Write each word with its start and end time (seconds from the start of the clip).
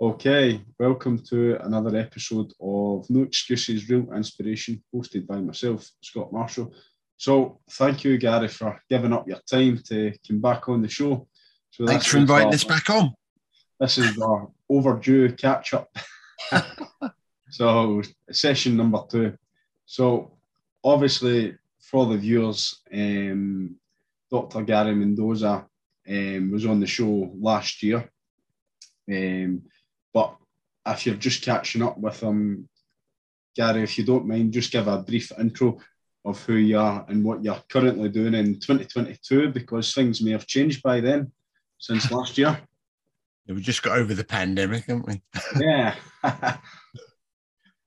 Okay, 0.00 0.60
welcome 0.80 1.22
to 1.22 1.56
another 1.64 1.96
episode 1.96 2.52
of 2.60 3.08
No 3.08 3.22
Excuses, 3.22 3.88
Real 3.88 4.12
Inspiration, 4.12 4.82
hosted 4.92 5.24
by 5.24 5.36
myself, 5.40 5.88
Scott 6.00 6.32
Marshall. 6.32 6.74
So, 7.16 7.60
thank 7.70 8.02
you, 8.02 8.18
Gary, 8.18 8.48
for 8.48 8.82
giving 8.90 9.12
up 9.12 9.28
your 9.28 9.38
time 9.48 9.80
to 9.86 10.12
come 10.26 10.40
back 10.40 10.68
on 10.68 10.82
the 10.82 10.88
show. 10.88 11.28
So 11.70 11.86
Thanks 11.86 12.06
for 12.06 12.16
inviting 12.16 12.48
our, 12.48 12.54
us 12.54 12.64
back 12.64 12.90
on. 12.90 13.14
This 13.78 13.98
is 13.98 14.18
our 14.20 14.48
overdue 14.68 15.32
catch 15.32 15.74
up. 15.74 15.88
so, 17.50 18.02
session 18.32 18.76
number 18.76 19.00
two. 19.08 19.38
So, 19.86 20.32
obviously, 20.82 21.56
for 21.78 22.06
the 22.06 22.16
viewers, 22.16 22.80
um, 22.92 23.76
Dr. 24.28 24.64
Gary 24.64 24.96
Mendoza 24.96 25.66
um, 26.08 26.50
was 26.50 26.66
on 26.66 26.80
the 26.80 26.86
show 26.86 27.32
last 27.38 27.80
year. 27.80 28.10
Um, 29.08 29.62
but 30.14 30.36
if 30.86 31.04
you're 31.04 31.16
just 31.16 31.42
catching 31.42 31.82
up 31.82 31.98
with 31.98 32.20
them, 32.20 32.68
Gary, 33.56 33.82
if 33.82 33.98
you 33.98 34.04
don't 34.04 34.26
mind, 34.26 34.52
just 34.52 34.72
give 34.72 34.88
a 34.88 34.98
brief 34.98 35.32
intro 35.38 35.78
of 36.24 36.42
who 36.44 36.54
you 36.54 36.78
are 36.78 37.04
and 37.08 37.22
what 37.24 37.44
you're 37.44 37.62
currently 37.68 38.08
doing 38.08 38.34
in 38.34 38.54
2022 38.54 39.50
because 39.50 39.92
things 39.92 40.22
may 40.22 40.30
have 40.30 40.46
changed 40.46 40.82
by 40.82 41.00
then 41.00 41.30
since 41.78 42.10
last 42.10 42.38
year. 42.38 42.58
Yeah, 43.46 43.56
we 43.56 43.60
just 43.60 43.82
got 43.82 43.98
over 43.98 44.14
the 44.14 44.24
pandemic, 44.24 44.86
haven't 44.86 45.06
we? 45.06 45.20
Yeah. 45.60 45.96
uh, 46.24 46.48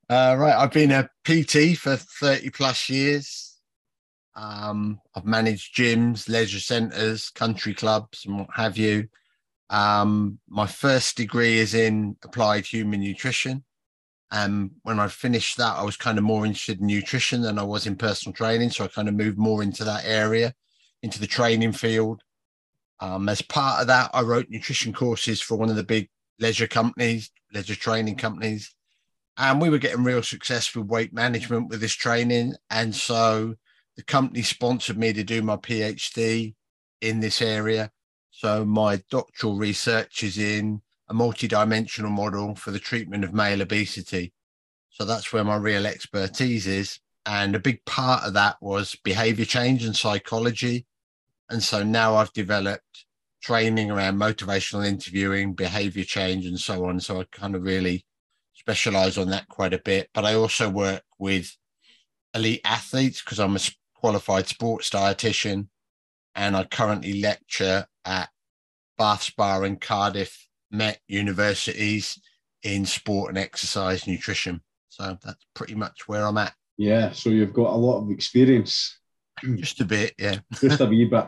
right. 0.07 0.55
I've 0.55 0.71
been 0.71 0.91
a 0.91 1.09
PT 1.23 1.75
for 1.75 1.95
30 1.95 2.51
plus 2.51 2.91
years. 2.91 3.57
Um, 4.35 5.01
I've 5.15 5.25
managed 5.25 5.75
gyms, 5.75 6.29
leisure 6.29 6.59
centres, 6.59 7.31
country 7.31 7.73
clubs, 7.73 8.23
and 8.27 8.37
what 8.37 8.49
have 8.53 8.77
you. 8.77 9.07
Um, 9.69 10.39
my 10.47 10.67
first 10.67 11.17
degree 11.17 11.57
is 11.57 11.73
in 11.73 12.15
applied 12.23 12.65
human 12.65 13.01
nutrition. 13.01 13.63
And 14.31 14.71
when 14.83 14.99
I 14.99 15.07
finished 15.07 15.57
that, 15.57 15.77
I 15.77 15.83
was 15.83 15.95
kind 15.95 16.17
of 16.17 16.23
more 16.23 16.45
interested 16.45 16.81
in 16.81 16.87
nutrition 16.87 17.41
than 17.41 17.57
I 17.57 17.63
was 17.63 17.87
in 17.87 17.95
personal 17.95 18.33
training. 18.33 18.71
So 18.71 18.83
I 18.83 18.87
kind 18.87 19.07
of 19.07 19.15
moved 19.15 19.37
more 19.37 19.63
into 19.63 19.83
that 19.85 20.03
area, 20.05 20.53
into 21.01 21.19
the 21.19 21.27
training 21.27 21.71
field. 21.73 22.21
Um, 22.99 23.29
as 23.29 23.41
part 23.41 23.81
of 23.81 23.87
that, 23.87 24.09
I 24.13 24.21
wrote 24.21 24.49
nutrition 24.49 24.91
courses 24.91 25.41
for 25.41 25.55
one 25.55 25.69
of 25.69 25.75
the 25.75 25.83
big 25.83 26.09
leisure 26.39 26.67
companies, 26.67 27.31
leisure 27.53 27.75
training 27.75 28.15
companies. 28.15 28.73
And 29.37 29.61
we 29.61 29.69
were 29.69 29.77
getting 29.77 30.03
real 30.03 30.23
success 30.23 30.75
with 30.75 30.87
weight 30.87 31.13
management 31.13 31.69
with 31.69 31.79
this 31.79 31.93
training. 31.93 32.55
And 32.69 32.93
so 32.93 33.55
the 33.95 34.03
company 34.03 34.41
sponsored 34.41 34.97
me 34.97 35.13
to 35.13 35.23
do 35.23 35.41
my 35.41 35.57
PhD 35.57 36.55
in 37.01 37.19
this 37.19 37.41
area. 37.41 37.91
So 38.37 38.63
my 38.63 39.01
doctoral 39.09 39.55
research 39.55 40.21
is 40.21 40.37
in 40.37 40.83
a 41.09 41.13
multi-dimensional 41.15 42.11
model 42.11 42.53
for 42.53 42.69
the 42.69 42.77
treatment 42.77 43.23
of 43.23 43.33
male 43.33 43.63
obesity. 43.63 44.31
So 44.91 45.05
that's 45.05 45.33
where 45.33 45.43
my 45.43 45.55
real 45.55 45.87
expertise 45.87 46.67
is. 46.67 46.99
And 47.25 47.55
a 47.55 47.59
big 47.59 47.83
part 47.85 48.23
of 48.23 48.33
that 48.33 48.57
was 48.61 48.95
behavior 49.03 49.45
change 49.45 49.83
and 49.83 49.95
psychology. 49.95 50.85
And 51.49 51.63
so 51.63 51.81
now 51.81 52.15
I've 52.15 52.31
developed 52.31 53.05
training 53.41 53.89
around 53.89 54.19
motivational 54.19 54.85
interviewing, 54.85 55.53
behavior 55.53 56.03
change, 56.03 56.45
and 56.45 56.59
so 56.59 56.85
on. 56.85 56.99
So 56.99 57.21
I 57.21 57.25
kind 57.31 57.55
of 57.55 57.63
really 57.63 58.05
specialize 58.53 59.17
on 59.17 59.31
that 59.31 59.47
quite 59.47 59.73
a 59.73 59.81
bit. 59.83 60.11
But 60.13 60.25
I 60.25 60.35
also 60.35 60.69
work 60.69 61.01
with 61.17 61.57
elite 62.35 62.61
athletes 62.63 63.23
because 63.23 63.39
I'm 63.39 63.55
a 63.55 63.61
qualified 63.95 64.45
sports 64.45 64.91
dietitian 64.91 65.69
and 66.37 66.55
I 66.55 66.63
currently 66.63 67.19
lecture 67.19 67.87
at 68.05 68.29
Bath 68.97 69.23
Spa 69.23 69.61
and 69.63 69.81
Cardiff 69.81 70.47
Met 70.69 70.99
universities 71.07 72.19
in 72.61 72.85
sport 72.85 73.29
and 73.29 73.37
exercise 73.37 74.05
nutrition. 74.05 74.61
So 74.89 75.17
that's 75.23 75.45
pretty 75.53 75.75
much 75.75 76.07
where 76.07 76.25
I'm 76.25 76.37
at. 76.37 76.53
Yeah, 76.77 77.11
so 77.11 77.29
you've 77.29 77.53
got 77.53 77.73
a 77.73 77.75
lot 77.75 78.01
of 78.01 78.11
experience. 78.11 78.99
Just 79.55 79.81
a 79.81 79.85
bit, 79.85 80.13
yeah. 80.17 80.39
Just 80.53 80.81
a 80.81 80.85
wee 80.85 81.05
bit. 81.05 81.27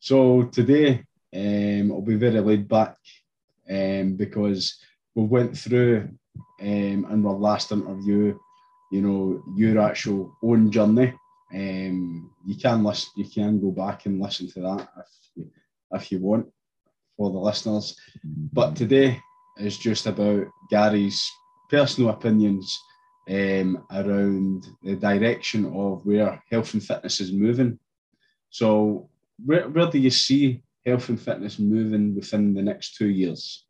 So 0.00 0.44
today 0.44 1.04
um, 1.34 1.92
I'll 1.92 2.02
be 2.02 2.16
very 2.16 2.40
laid 2.40 2.68
back 2.68 2.96
um, 3.70 4.16
because 4.16 4.78
we 5.14 5.24
went 5.24 5.56
through 5.56 6.10
um, 6.60 7.06
in 7.10 7.26
our 7.26 7.32
last 7.32 7.72
interview, 7.72 8.36
you 8.90 9.00
know, 9.00 9.42
your 9.56 9.80
actual 9.80 10.36
own 10.42 10.70
journey. 10.70 11.14
Um, 11.54 12.30
you 12.46 12.56
can 12.56 12.82
listen, 12.82 13.10
you 13.16 13.28
can 13.28 13.60
go 13.60 13.70
back 13.70 14.06
and 14.06 14.20
listen 14.20 14.48
to 14.52 14.60
that 14.60 14.88
if 14.98 15.30
you, 15.34 15.50
if 15.92 16.12
you 16.12 16.18
want 16.18 16.46
for 17.16 17.30
the 17.30 17.38
listeners. 17.38 17.96
But 18.24 18.74
today 18.76 19.20
is 19.58 19.78
just 19.78 20.06
about 20.06 20.46
Gary's 20.70 21.30
personal 21.68 22.10
opinions 22.10 22.80
um, 23.28 23.84
around 23.90 24.66
the 24.82 24.96
direction 24.96 25.66
of 25.66 26.04
where 26.04 26.42
health 26.50 26.74
and 26.74 26.82
fitness 26.82 27.20
is 27.20 27.32
moving. 27.32 27.78
So, 28.50 29.08
where, 29.44 29.68
where 29.68 29.90
do 29.90 29.98
you 29.98 30.10
see 30.10 30.62
health 30.84 31.08
and 31.08 31.20
fitness 31.20 31.58
moving 31.58 32.14
within 32.14 32.54
the 32.54 32.62
next 32.62 32.96
two 32.96 33.08
years? 33.08 33.64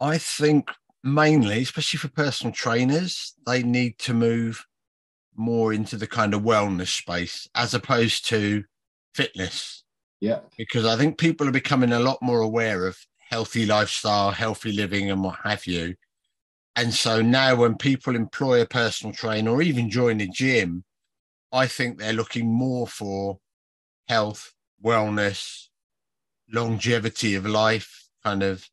I 0.00 0.18
think 0.18 0.70
mainly, 1.02 1.62
especially 1.62 1.98
for 1.98 2.08
personal 2.08 2.52
trainers, 2.52 3.34
they 3.46 3.62
need 3.62 3.98
to 4.00 4.14
move 4.14 4.66
more 5.36 5.72
into 5.72 5.96
the 5.96 6.06
kind 6.06 6.34
of 6.34 6.42
wellness 6.42 6.88
space 6.88 7.48
as 7.54 7.74
opposed 7.74 8.28
to 8.28 8.64
fitness. 9.14 9.84
Yeah. 10.20 10.40
Because 10.56 10.86
I 10.86 10.96
think 10.96 11.18
people 11.18 11.48
are 11.48 11.52
becoming 11.52 11.92
a 11.92 12.00
lot 12.00 12.18
more 12.22 12.40
aware 12.40 12.86
of 12.86 12.98
healthy 13.18 13.66
lifestyle, 13.66 14.30
healthy 14.30 14.72
living, 14.72 15.10
and 15.10 15.22
what 15.22 15.38
have 15.44 15.66
you. 15.66 15.94
And 16.76 16.92
so 16.92 17.22
now, 17.22 17.56
when 17.56 17.76
people 17.76 18.14
employ 18.14 18.60
a 18.60 18.66
personal 18.66 19.14
trainer 19.14 19.50
or 19.50 19.62
even 19.62 19.90
join 19.90 20.20
a 20.20 20.26
gym, 20.26 20.84
I 21.52 21.66
think 21.66 21.98
they're 21.98 22.12
looking 22.12 22.52
more 22.52 22.86
for 22.86 23.38
health, 24.08 24.52
wellness, 24.84 25.68
longevity 26.52 27.34
of 27.34 27.46
life, 27.46 28.08
kind 28.22 28.42
of 28.42 28.68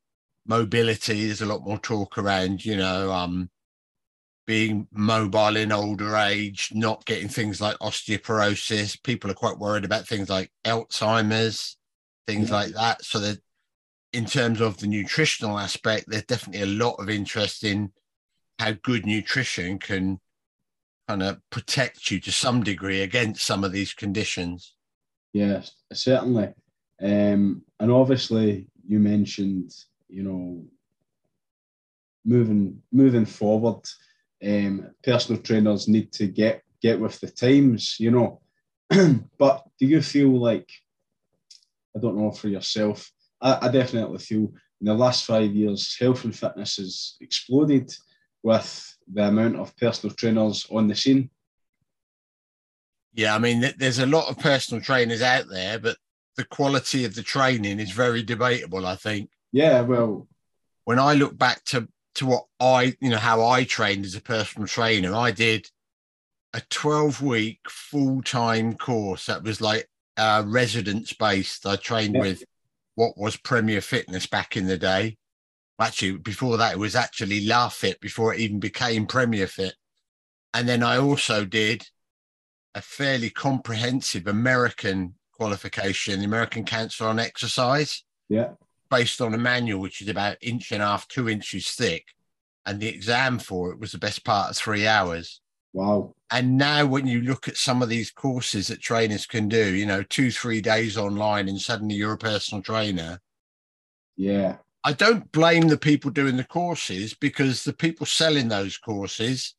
mobility. 0.46 1.26
There's 1.26 1.42
a 1.42 1.46
lot 1.46 1.64
more 1.64 1.80
talk 1.80 2.18
around, 2.18 2.66
you 2.66 2.76
know, 2.76 3.12
um, 3.12 3.50
being 4.46 4.88
mobile 4.92 5.56
in 5.56 5.72
older 5.72 6.16
age, 6.16 6.72
not 6.74 7.06
getting 7.06 7.30
things 7.30 7.62
like 7.62 7.78
osteoporosis. 7.78 9.02
People 9.04 9.32
are 9.32 9.36
quite 9.36 9.58
worried 9.58 9.86
about 9.86 10.08
things 10.08 10.30
like 10.30 10.52
Alzheimer's, 10.66 11.78
things 12.28 12.50
yeah. 12.50 12.56
like 12.56 12.74
that. 12.74 13.04
So 13.04 13.20
that 13.20 13.40
in 14.12 14.26
terms 14.26 14.62
of 14.62 14.78
the 14.78 14.88
nutritional 14.88 15.58
aspect, 15.58 16.06
there's 16.08 16.26
definitely 16.26 16.62
a 16.64 16.78
lot 16.78 16.96
of 17.00 17.10
interest 17.10 17.64
in 17.64 17.92
how 18.60 18.74
good 18.84 19.06
nutrition 19.06 19.80
can 19.80 20.20
kind 21.08 21.24
of 21.24 21.38
protect 21.50 22.12
you 22.12 22.20
to 22.20 22.32
some 22.32 22.64
degree 22.64 23.02
against 23.02 23.46
some 23.46 23.64
of 23.64 23.72
these 23.72 23.94
conditions. 23.94 24.76
Yes, 25.34 25.72
certainly. 25.92 26.50
Um, 27.02 27.64
and 27.80 27.92
obviously, 27.92 28.68
you 28.88 29.00
mentioned, 29.00 29.74
you 30.08 30.24
know, 30.24 30.64
moving 32.26 32.82
moving 32.92 33.26
forward 33.26 33.82
um, 34.46 34.92
personal 35.04 35.42
trainers 35.42 35.88
need 35.88 36.12
to 36.14 36.28
get 36.28 36.62
get 36.82 37.00
with 37.00 37.20
the 37.20 37.30
times, 37.30 37.96
you 38.00 38.12
know. 38.12 38.42
but 39.38 39.64
do 39.80 39.86
you 39.86 40.02
feel 40.02 40.40
like 40.40 40.70
I 41.96 42.00
don't 42.00 42.18
know 42.18 42.32
for 42.32 42.50
yourself? 42.50 43.10
I, 43.42 43.68
I 43.68 43.72
definitely 43.72 44.20
feel 44.20 44.52
in 44.82 44.88
the 44.88 44.94
last 44.94 45.26
five 45.26 45.54
years, 45.54 45.96
health 45.98 46.26
and 46.26 46.36
fitness 46.36 46.76
has 46.76 47.16
exploded 47.22 47.94
with 48.44 48.98
the 49.12 49.28
amount 49.28 49.56
of 49.56 49.76
personal 49.78 50.14
trainers 50.14 50.68
on 50.70 50.88
the 50.90 50.96
scene. 50.96 51.30
Yeah, 53.14 53.36
I 53.36 53.40
mean, 53.40 53.74
there's 53.78 54.00
a 54.00 54.06
lot 54.06 54.30
of 54.30 54.40
personal 54.40 54.84
trainers 54.84 55.22
out 55.22 55.46
there, 55.50 55.80
but 55.80 55.98
the 56.36 56.44
quality 56.44 57.06
of 57.06 57.16
the 57.16 57.24
training 57.24 57.80
is 57.80 57.92
very 57.92 58.24
debatable. 58.24 58.86
I 58.86 58.96
think. 58.96 59.30
Yeah, 59.52 59.82
well, 59.82 60.28
when 60.84 61.00
I 61.00 61.14
look 61.14 61.38
back 61.38 61.64
to 61.66 61.88
to 62.16 62.26
what 62.26 62.46
I, 62.60 62.96
you 63.00 63.10
know, 63.10 63.18
how 63.18 63.46
I 63.46 63.64
trained 63.64 64.06
as 64.06 64.16
a 64.16 64.22
personal 64.22 64.68
trainer. 64.68 65.14
I 65.14 65.32
did 65.32 65.70
a 66.54 66.62
12 66.70 67.22
week 67.22 67.60
full 67.68 68.22
time 68.22 68.76
course 68.76 69.26
that 69.26 69.44
was 69.44 69.62
like 69.62 69.90
uh, 70.18 70.44
residence 70.46 71.14
based. 71.14 71.66
I 71.66 71.76
trained 71.76 72.18
with 72.20 72.44
what 72.96 73.18
was 73.18 73.36
Premier 73.38 73.82
Fitness 73.82 74.28
back 74.28 74.56
in 74.56 74.68
the 74.68 74.78
day. 74.78 75.18
Actually, 75.80 76.18
before 76.18 76.58
that, 76.58 76.74
it 76.74 76.80
was 76.80 76.96
actually 76.96 77.46
La 77.46 77.68
Fit 77.68 78.00
before 78.00 78.34
it 78.34 78.40
even 78.40 78.60
became 78.60 79.08
Premier 79.08 79.48
Fit. 79.48 79.74
And 80.54 80.70
then 80.70 80.84
I 80.84 80.98
also 80.98 81.46
did 81.46 81.88
a 82.76 82.82
fairly 82.82 83.32
comprehensive 83.32 84.28
American 84.28 85.16
qualification, 85.34 86.20
the 86.20 86.26
American 86.26 86.64
Council 86.64 87.08
on 87.08 87.20
Exercise. 87.20 88.04
Yeah 88.30 88.52
based 88.94 89.22
on 89.22 89.34
a 89.34 89.38
manual 89.40 89.80
which 89.80 90.02
is 90.02 90.08
about 90.08 90.38
inch 90.40 90.72
and 90.72 90.84
a 90.84 90.86
half, 90.86 91.08
two 91.08 91.28
inches 91.28 91.72
thick, 91.72 92.06
and 92.66 92.80
the 92.80 92.88
exam 92.88 93.40
for 93.40 93.72
it 93.72 93.80
was 93.80 93.92
the 93.92 93.98
best 93.98 94.24
part 94.24 94.52
of 94.52 94.56
three 94.56 94.86
hours. 94.86 95.42
Wow. 95.74 96.14
And 96.30 96.58
now, 96.58 96.86
when 96.86 97.08
you 97.08 97.22
look 97.22 97.48
at 97.48 97.58
some 97.58 97.82
of 97.82 97.90
these 97.90 98.12
courses 98.12 98.68
that 98.68 98.82
trainers 98.82 99.26
can 99.26 99.50
do, 99.50 99.74
you 99.74 99.88
know, 99.88 100.04
two, 100.04 100.30
three 100.30 100.62
days 100.62 100.96
online, 100.96 101.50
and 101.50 101.60
suddenly 101.60 101.96
you're 101.96 102.14
a 102.14 102.18
personal 102.18 102.62
trainer. 102.62 103.20
Yeah. 104.16 104.58
I 104.84 104.94
don't 104.94 105.32
blame 105.32 105.70
the 105.70 105.78
people 105.78 106.12
doing 106.12 106.38
the 106.38 106.44
courses 106.44 107.16
because 107.16 107.64
the 107.64 107.74
people 107.74 108.06
selling 108.06 108.50
those 108.50 108.78
courses 108.78 109.56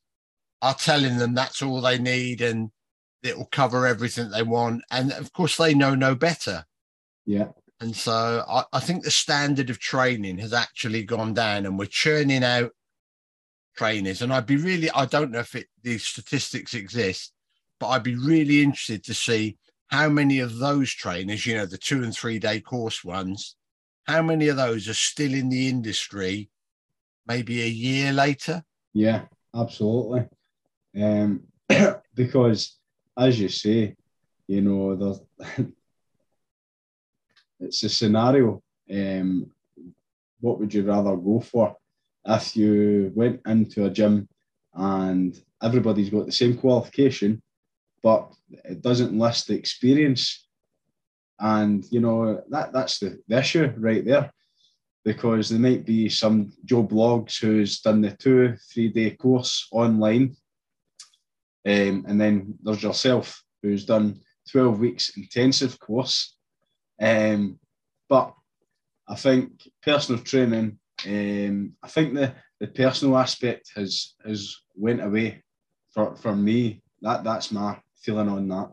are 0.61 0.75
telling 0.75 1.17
them 1.17 1.33
that's 1.33 1.61
all 1.61 1.81
they 1.81 1.97
need 1.97 2.41
and 2.41 2.71
it 3.23 3.37
will 3.37 3.49
cover 3.51 3.85
everything 3.85 4.29
they 4.29 4.43
want. 4.43 4.83
And 4.91 5.11
of 5.11 5.33
course, 5.33 5.57
they 5.57 5.73
know 5.73 5.95
no 5.95 6.15
better. 6.15 6.63
Yeah. 7.25 7.49
And 7.79 7.95
so 7.95 8.43
I, 8.47 8.63
I 8.73 8.79
think 8.79 9.03
the 9.03 9.11
standard 9.11 9.69
of 9.69 9.79
training 9.79 10.37
has 10.39 10.53
actually 10.53 11.03
gone 11.03 11.33
down 11.33 11.65
and 11.65 11.77
we're 11.77 11.85
churning 11.85 12.43
out 12.43 12.71
trainers. 13.75 14.21
And 14.21 14.33
I'd 14.33 14.45
be 14.45 14.57
really, 14.57 14.89
I 14.91 15.05
don't 15.05 15.31
know 15.31 15.39
if 15.39 15.55
it, 15.55 15.67
these 15.83 16.05
statistics 16.05 16.73
exist, 16.73 17.33
but 17.79 17.87
I'd 17.87 18.03
be 18.03 18.15
really 18.15 18.63
interested 18.63 19.03
to 19.05 19.13
see 19.13 19.57
how 19.87 20.09
many 20.09 20.39
of 20.39 20.57
those 20.57 20.91
trainers, 20.91 21.45
you 21.45 21.55
know, 21.55 21.65
the 21.65 21.77
two 21.77 22.03
and 22.03 22.15
three 22.15 22.39
day 22.39 22.59
course 22.59 23.03
ones, 23.03 23.55
how 24.05 24.21
many 24.21 24.47
of 24.47 24.57
those 24.57 24.87
are 24.87 24.93
still 24.93 25.33
in 25.33 25.49
the 25.49 25.67
industry 25.67 26.49
maybe 27.27 27.61
a 27.61 27.67
year 27.67 28.13
later? 28.13 28.63
Yeah, 28.93 29.23
absolutely. 29.53 30.25
Um, 30.99 31.43
because 32.15 32.77
as 33.17 33.39
you 33.39 33.49
say, 33.49 33.95
you 34.47 34.61
know, 34.61 34.95
there's 34.95 35.67
it's 37.59 37.83
a 37.83 37.89
scenario. 37.89 38.61
Um, 38.91 39.51
what 40.39 40.59
would 40.59 40.73
you 40.73 40.83
rather 40.83 41.15
go 41.15 41.39
for? 41.39 41.75
If 42.25 42.55
you 42.55 43.11
went 43.15 43.41
into 43.45 43.85
a 43.85 43.89
gym 43.89 44.27
and 44.73 45.39
everybody's 45.61 46.09
got 46.09 46.25
the 46.25 46.31
same 46.31 46.57
qualification, 46.57 47.41
but 48.03 48.31
it 48.49 48.81
doesn't 48.81 49.17
list 49.17 49.47
the 49.47 49.55
experience. 49.55 50.47
And 51.39 51.85
you 51.91 51.99
know 51.99 52.41
that 52.49 52.71
that's 52.71 52.99
the, 52.99 53.19
the 53.27 53.39
issue 53.39 53.73
right 53.77 54.05
there, 54.05 54.31
because 55.03 55.49
there 55.49 55.59
might 55.59 55.85
be 55.85 56.07
some 56.07 56.53
Joe 56.63 56.83
Bloggs 56.83 57.41
who's 57.41 57.81
done 57.81 58.01
the 58.01 58.11
two 58.11 58.55
three 58.71 58.89
day 58.89 59.11
course 59.11 59.67
online, 59.71 60.35
um, 61.65 62.05
and 62.07 62.21
then 62.21 62.57
there's 62.63 62.83
yourself 62.83 63.43
who's 63.61 63.85
done 63.85 64.21
twelve 64.49 64.79
weeks 64.79 65.17
intensive 65.17 65.77
course. 65.79 66.34
Um, 67.01 67.59
but 68.09 68.33
I 69.07 69.15
think 69.15 69.67
personal 69.83 70.21
training, 70.21 70.79
um, 71.05 71.73
I 71.83 71.87
think 71.87 72.13
the, 72.13 72.33
the 72.59 72.67
personal 72.67 73.17
aspect 73.17 73.71
has 73.75 74.13
has 74.25 74.55
went 74.75 75.01
away 75.01 75.43
for, 75.93 76.15
for 76.15 76.35
me. 76.35 76.81
That 77.01 77.23
that's 77.23 77.51
my 77.51 77.77
feeling 78.01 78.29
on 78.29 78.47
that. 78.47 78.71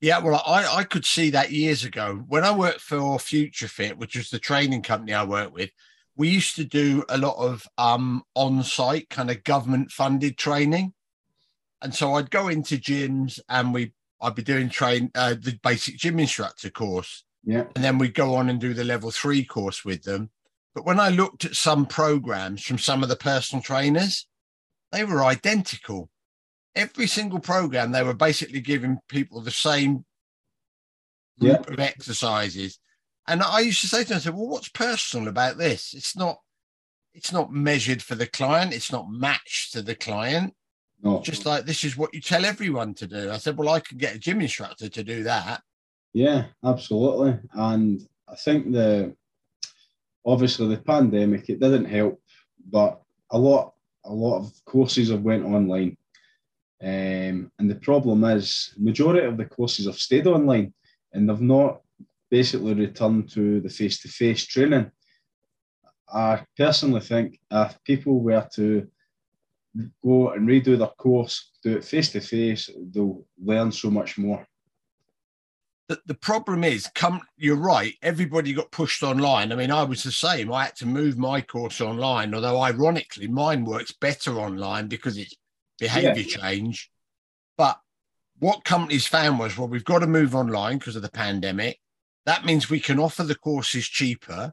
Yeah, 0.00 0.18
well, 0.18 0.42
I, 0.46 0.66
I 0.66 0.84
could 0.84 1.06
see 1.06 1.30
that 1.30 1.52
years 1.52 1.84
ago 1.84 2.22
when 2.28 2.44
I 2.44 2.54
worked 2.54 2.82
for 2.82 3.18
Future 3.18 3.68
Fit, 3.68 3.96
which 3.96 4.16
was 4.16 4.28
the 4.28 4.38
training 4.38 4.82
company 4.82 5.14
I 5.14 5.24
worked 5.24 5.54
with. 5.54 5.70
We 6.16 6.28
used 6.28 6.56
to 6.56 6.64
do 6.64 7.04
a 7.08 7.18
lot 7.18 7.36
of 7.36 7.66
um, 7.78 8.22
on-site 8.34 9.10
kind 9.10 9.30
of 9.30 9.44
government-funded 9.44 10.36
training, 10.36 10.92
and 11.82 11.94
so 11.94 12.14
I'd 12.14 12.30
go 12.30 12.48
into 12.48 12.76
gyms 12.76 13.38
and 13.48 13.72
we 13.72 13.92
I'd 14.20 14.34
be 14.34 14.42
doing 14.42 14.68
train 14.68 15.10
uh, 15.14 15.34
the 15.34 15.58
basic 15.62 15.96
gym 15.96 16.18
instructor 16.18 16.70
course, 16.70 17.24
yeah, 17.44 17.64
and 17.74 17.84
then 17.84 17.98
we'd 17.98 18.14
go 18.14 18.34
on 18.34 18.48
and 18.48 18.60
do 18.60 18.74
the 18.74 18.84
level 18.84 19.10
three 19.10 19.44
course 19.44 19.84
with 19.84 20.02
them. 20.04 20.30
But 20.74 20.84
when 20.84 21.00
I 21.00 21.08
looked 21.08 21.44
at 21.44 21.56
some 21.56 21.86
programs 21.86 22.62
from 22.62 22.78
some 22.78 23.02
of 23.02 23.08
the 23.08 23.16
personal 23.16 23.62
trainers, 23.62 24.26
they 24.92 25.04
were 25.04 25.24
identical. 25.24 26.10
Every 26.74 27.06
single 27.06 27.40
program 27.40 27.92
they 27.92 28.02
were 28.02 28.14
basically 28.14 28.60
giving 28.60 28.98
people 29.08 29.40
the 29.40 29.50
same 29.50 30.04
group 31.40 31.66
yeah. 31.66 31.72
of 31.72 31.80
exercises. 31.80 32.78
And 33.28 33.42
i 33.42 33.60
used 33.60 33.80
to 33.80 33.88
say 33.88 34.02
to 34.02 34.08
them 34.08 34.16
I 34.16 34.20
said, 34.20 34.34
well 34.34 34.48
what's 34.48 34.68
personal 34.68 35.28
about 35.28 35.58
this? 35.58 35.94
It's 35.94 36.16
not 36.16 36.38
it's 37.14 37.32
not 37.32 37.50
measured 37.50 38.02
for 38.02 38.14
the 38.14 38.26
client. 38.26 38.74
It's 38.74 38.92
not 38.92 39.10
matched 39.10 39.72
to 39.72 39.80
the 39.80 39.94
client 39.94 40.54
no. 41.02 41.20
just 41.22 41.46
like 41.46 41.64
this 41.64 41.84
is 41.84 41.96
what 41.96 42.12
you 42.14 42.20
tell 42.20 42.44
everyone 42.44 42.94
to 42.94 43.06
do 43.06 43.30
i 43.30 43.36
said 43.36 43.56
well 43.56 43.68
i 43.68 43.80
could 43.80 43.98
get 43.98 44.14
a 44.14 44.18
gym 44.18 44.40
instructor 44.40 44.88
to 44.88 45.02
do 45.02 45.22
that 45.22 45.62
yeah 46.12 46.44
absolutely 46.64 47.38
and 47.54 48.02
i 48.28 48.34
think 48.34 48.72
the 48.72 49.14
obviously 50.24 50.68
the 50.68 50.82
pandemic 50.82 51.48
it 51.48 51.60
didn't 51.60 51.84
help 51.84 52.20
but 52.70 53.00
a 53.30 53.38
lot 53.38 53.74
a 54.04 54.12
lot 54.12 54.38
of 54.38 54.52
courses 54.64 55.10
have 55.10 55.22
went 55.22 55.44
online 55.44 55.96
um, 56.82 57.50
and 57.58 57.70
the 57.70 57.76
problem 57.76 58.24
is, 58.24 58.74
majority 58.76 59.26
of 59.26 59.36
the 59.36 59.46
courses 59.46 59.86
have 59.86 59.96
stayed 59.96 60.26
online 60.26 60.74
and 61.12 61.28
they've 61.28 61.40
not 61.40 61.80
basically 62.30 62.74
returned 62.74 63.30
to 63.30 63.60
the 63.60 63.68
face-to-face 63.68 64.46
training. 64.46 64.90
I 66.08 66.44
personally 66.56 67.00
think 67.00 67.40
if 67.50 67.82
people 67.84 68.20
were 68.20 68.46
to 68.54 68.86
go 70.02 70.30
and 70.30 70.48
redo 70.48 70.78
their 70.78 70.88
course, 70.88 71.50
do 71.62 71.76
it 71.76 71.84
face-to-face, 71.84 72.70
they'll 72.90 73.24
learn 73.42 73.72
so 73.72 73.90
much 73.90 74.18
more. 74.18 74.46
The, 75.88 76.00
the 76.06 76.14
problem 76.14 76.64
is, 76.64 76.90
come 76.94 77.20
you're 77.36 77.56
right. 77.56 77.94
Everybody 78.02 78.52
got 78.52 78.72
pushed 78.72 79.04
online. 79.04 79.52
I 79.52 79.54
mean, 79.54 79.70
I 79.70 79.84
was 79.84 80.02
the 80.02 80.10
same. 80.10 80.52
I 80.52 80.64
had 80.64 80.76
to 80.76 80.86
move 80.86 81.16
my 81.16 81.40
course 81.40 81.80
online, 81.80 82.34
although 82.34 82.60
ironically, 82.60 83.28
mine 83.28 83.64
works 83.64 83.92
better 83.92 84.38
online 84.40 84.88
because 84.88 85.16
it's 85.16 85.36
behavior 85.78 86.24
yeah. 86.24 86.38
change. 86.38 86.90
But 87.56 87.78
what 88.38 88.64
companies 88.64 89.06
found 89.06 89.38
was, 89.38 89.56
well, 89.56 89.68
we've 89.68 89.84
got 89.84 90.00
to 90.00 90.08
move 90.08 90.34
online 90.34 90.78
because 90.78 90.96
of 90.96 91.02
the 91.02 91.10
pandemic. 91.10 91.78
That 92.24 92.44
means 92.44 92.68
we 92.68 92.80
can 92.80 92.98
offer 92.98 93.22
the 93.22 93.36
courses 93.36 93.86
cheaper. 93.86 94.52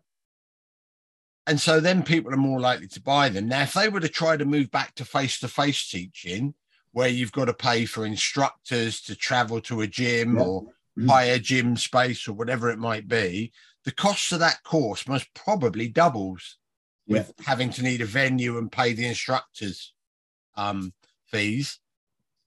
And 1.45 1.59
so 1.59 1.79
then 1.79 2.03
people 2.03 2.33
are 2.33 2.37
more 2.37 2.59
likely 2.59 2.87
to 2.87 3.01
buy 3.01 3.29
them. 3.29 3.47
Now, 3.47 3.63
if 3.63 3.73
they 3.73 3.89
were 3.89 3.99
to 3.99 4.07
try 4.07 4.37
to 4.37 4.45
move 4.45 4.71
back 4.71 4.95
to 4.95 5.05
face 5.05 5.39
to 5.39 5.47
face 5.47 5.89
teaching, 5.89 6.53
where 6.93 7.09
you've 7.09 7.31
got 7.31 7.45
to 7.45 7.53
pay 7.53 7.85
for 7.85 8.05
instructors 8.05 9.01
to 9.01 9.15
travel 9.15 9.59
to 9.61 9.81
a 9.81 9.87
gym 9.87 10.37
yeah. 10.37 10.43
or 10.43 10.61
mm-hmm. 10.63 11.09
hire 11.09 11.39
gym 11.39 11.75
space 11.75 12.27
or 12.27 12.33
whatever 12.33 12.69
it 12.69 12.79
might 12.79 13.07
be, 13.07 13.51
the 13.83 13.91
cost 13.91 14.31
of 14.31 14.39
that 14.39 14.63
course 14.63 15.07
most 15.07 15.27
probably 15.33 15.89
doubles 15.89 16.57
yeah. 17.07 17.17
with 17.17 17.33
having 17.45 17.71
to 17.71 17.83
need 17.83 17.99
a 17.99 18.05
venue 18.05 18.57
and 18.57 18.71
pay 18.71 18.93
the 18.93 19.05
instructors. 19.05 19.91
Um, 20.55 20.93
fees. 21.33 21.79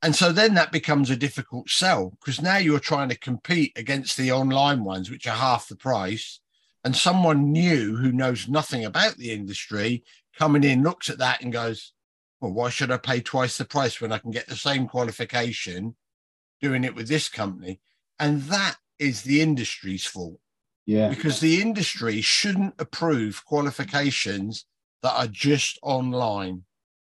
And 0.03 0.15
so 0.15 0.33
then 0.33 0.55
that 0.55 0.73
becomes 0.73 1.11
a 1.11 1.17
difficult 1.17 1.69
sell 1.69 2.17
because 2.21 2.41
now 2.41 2.59
you're 2.59 2.79
trying 2.79 3.09
to 3.09 3.19
compete 3.19 3.73
against 3.77 4.17
the 4.17 4.31
online 4.31 4.85
ones, 4.85 5.11
which 5.11 5.27
are 5.27 5.37
half 5.37 5.69
the 5.69 5.77
price. 5.77 6.41
And 6.87 6.95
someone 6.95 7.51
new 7.51 7.97
who 7.97 8.13
knows 8.13 8.47
nothing 8.47 8.85
about 8.85 9.17
the 9.17 9.33
industry 9.33 10.05
coming 10.39 10.63
in 10.63 10.85
looks 10.85 11.11
at 11.11 11.19
that 11.19 11.43
and 11.43 11.53
goes, 11.53 11.93
Well, 12.41 12.53
why 12.53 12.69
should 12.69 12.93
I 12.93 12.97
pay 12.97 13.21
twice 13.21 13.59
the 13.59 13.65
price 13.65 14.01
when 14.01 14.13
I 14.13 14.19
can 14.19 14.31
get 14.31 14.47
the 14.47 14.55
same 14.55 14.87
qualification 14.87 15.97
doing 16.61 16.85
it 16.85 16.95
with 16.95 17.09
this 17.09 17.29
company? 17.29 17.81
And 18.21 18.43
that 18.43 18.77
is 19.01 19.23
the 19.23 19.41
industry's 19.41 20.07
fault. 20.07 20.39
Yeah. 20.87 21.09
Because 21.09 21.41
the 21.41 21.61
industry 21.61 22.21
shouldn't 22.21 22.75
approve 22.79 23.45
qualifications 23.45 24.65
that 25.03 25.19
are 25.19 25.27
just 25.27 25.81
online. 25.83 26.67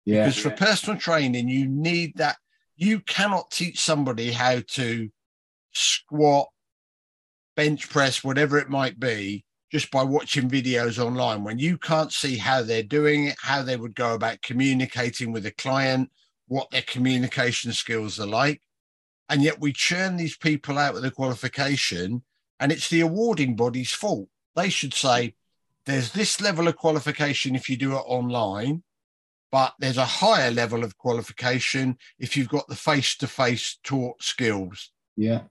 Yeah. 0.05 0.27
Because 0.27 0.39
for 0.39 0.51
personal 0.51 1.01
training, 1.01 1.49
you 1.49 1.67
need 1.67 2.19
that. 2.19 2.37
You 2.77 3.01
cannot 3.01 3.51
teach 3.51 3.81
somebody 3.81 4.33
how 4.33 4.61
to 4.73 5.09
squat, 5.73 6.49
bench 7.57 7.89
press, 7.89 8.23
whatever 8.23 8.59
it 8.59 8.69
might 8.69 9.01
be, 9.01 9.47
just 9.73 9.91
by 9.91 10.03
watching 10.03 10.49
videos 10.49 11.03
online 11.03 11.43
when 11.43 11.59
you 11.59 11.79
can't 11.79 12.13
see 12.13 12.37
how 12.37 12.63
they're 12.63 12.83
doing 12.83 13.29
it, 13.29 13.37
how 13.41 13.63
they 13.63 13.77
would 13.77 13.95
go 13.95 14.15
about 14.15 14.43
communicating 14.43 15.33
with 15.33 15.47
a 15.47 15.51
client, 15.51 16.11
what 16.47 16.71
their 16.71 16.83
communication 16.83 17.73
skills 17.73 18.21
are 18.21 18.27
like. 18.27 18.61
And 19.29 19.43
yet 19.43 19.61
we 19.61 19.73
churn 19.73 20.17
these 20.17 20.37
people 20.37 20.79
out 20.79 20.95
with 20.95 21.05
a 21.05 21.11
qualification, 21.11 22.23
and 22.61 22.71
it's 22.71 22.91
the 22.91 23.01
awarding 23.01 23.57
body's 23.57 23.93
fault. 23.93 24.29
They 24.55 24.69
should 24.69 24.93
say, 24.93 25.35
there's 25.87 26.13
this 26.13 26.41
level 26.41 26.69
of 26.69 26.77
qualification 26.77 27.57
if 27.57 27.69
you 27.69 27.77
do 27.77 27.93
it 27.93 28.05
online 28.07 28.83
but 29.53 29.75
there's 29.79 29.99
a 29.99 30.07
higher 30.07 30.51
level 30.51 30.83
of 30.83 30.97
qualification 30.97 31.99
if 32.19 32.37
you've 32.37 32.49
got 32.49 32.67
the 32.69 32.75
face-to-face 32.75 33.79
taught 33.85 34.21
skills. 34.23 34.91
Yeah. 35.15 35.43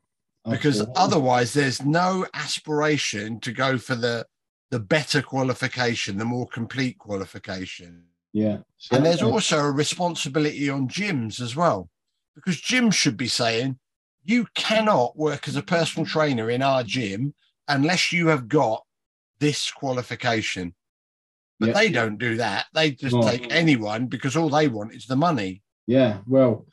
Because 0.50 0.86
otherwise 0.96 1.54
there's 1.54 1.86
no 1.86 2.26
aspiration 2.34 3.40
to 3.42 3.52
go 3.52 3.78
for 3.78 3.96
the 3.96 4.26
the 4.72 4.80
better 4.80 5.22
qualification, 5.22 6.18
the 6.18 6.26
more 6.26 6.48
complete 6.48 6.98
qualification. 6.98 8.06
Yeah. 8.34 8.60
and 8.92 9.06
there's 9.06 9.22
uh, 9.22 9.30
also 9.30 9.60
a 9.60 9.72
responsibility 9.72 10.70
on 10.70 10.88
gyms 10.88 11.42
as 11.42 11.56
well. 11.56 11.90
Because 12.36 12.56
gyms 12.56 12.94
should 12.94 13.18
be 13.18 13.28
saying, 13.28 13.78
you 14.24 14.48
cannot 14.56 15.18
work 15.18 15.50
as 15.50 15.58
a 15.58 15.62
personal 15.62 16.06
trainer 16.06 16.50
in 16.50 16.62
our 16.62 16.84
gym 16.84 17.34
unless 17.68 18.14
you 18.14 18.28
have 18.28 18.48
got 18.48 18.84
this 19.40 19.70
qualification. 19.70 20.74
But 21.60 21.70
yeah. 21.70 21.74
they 21.74 21.90
don't 21.90 22.18
do 22.18 22.38
that. 22.38 22.68
They 22.74 22.92
just 22.92 23.16
no. 23.16 23.22
take 23.24 23.52
anyone 23.52 24.08
because 24.08 24.38
all 24.38 24.50
they 24.50 24.70
want 24.70 24.96
is 24.96 25.06
the 25.06 25.18
money. 25.18 25.62
Yeah. 25.86 26.20
Well, 26.26 26.66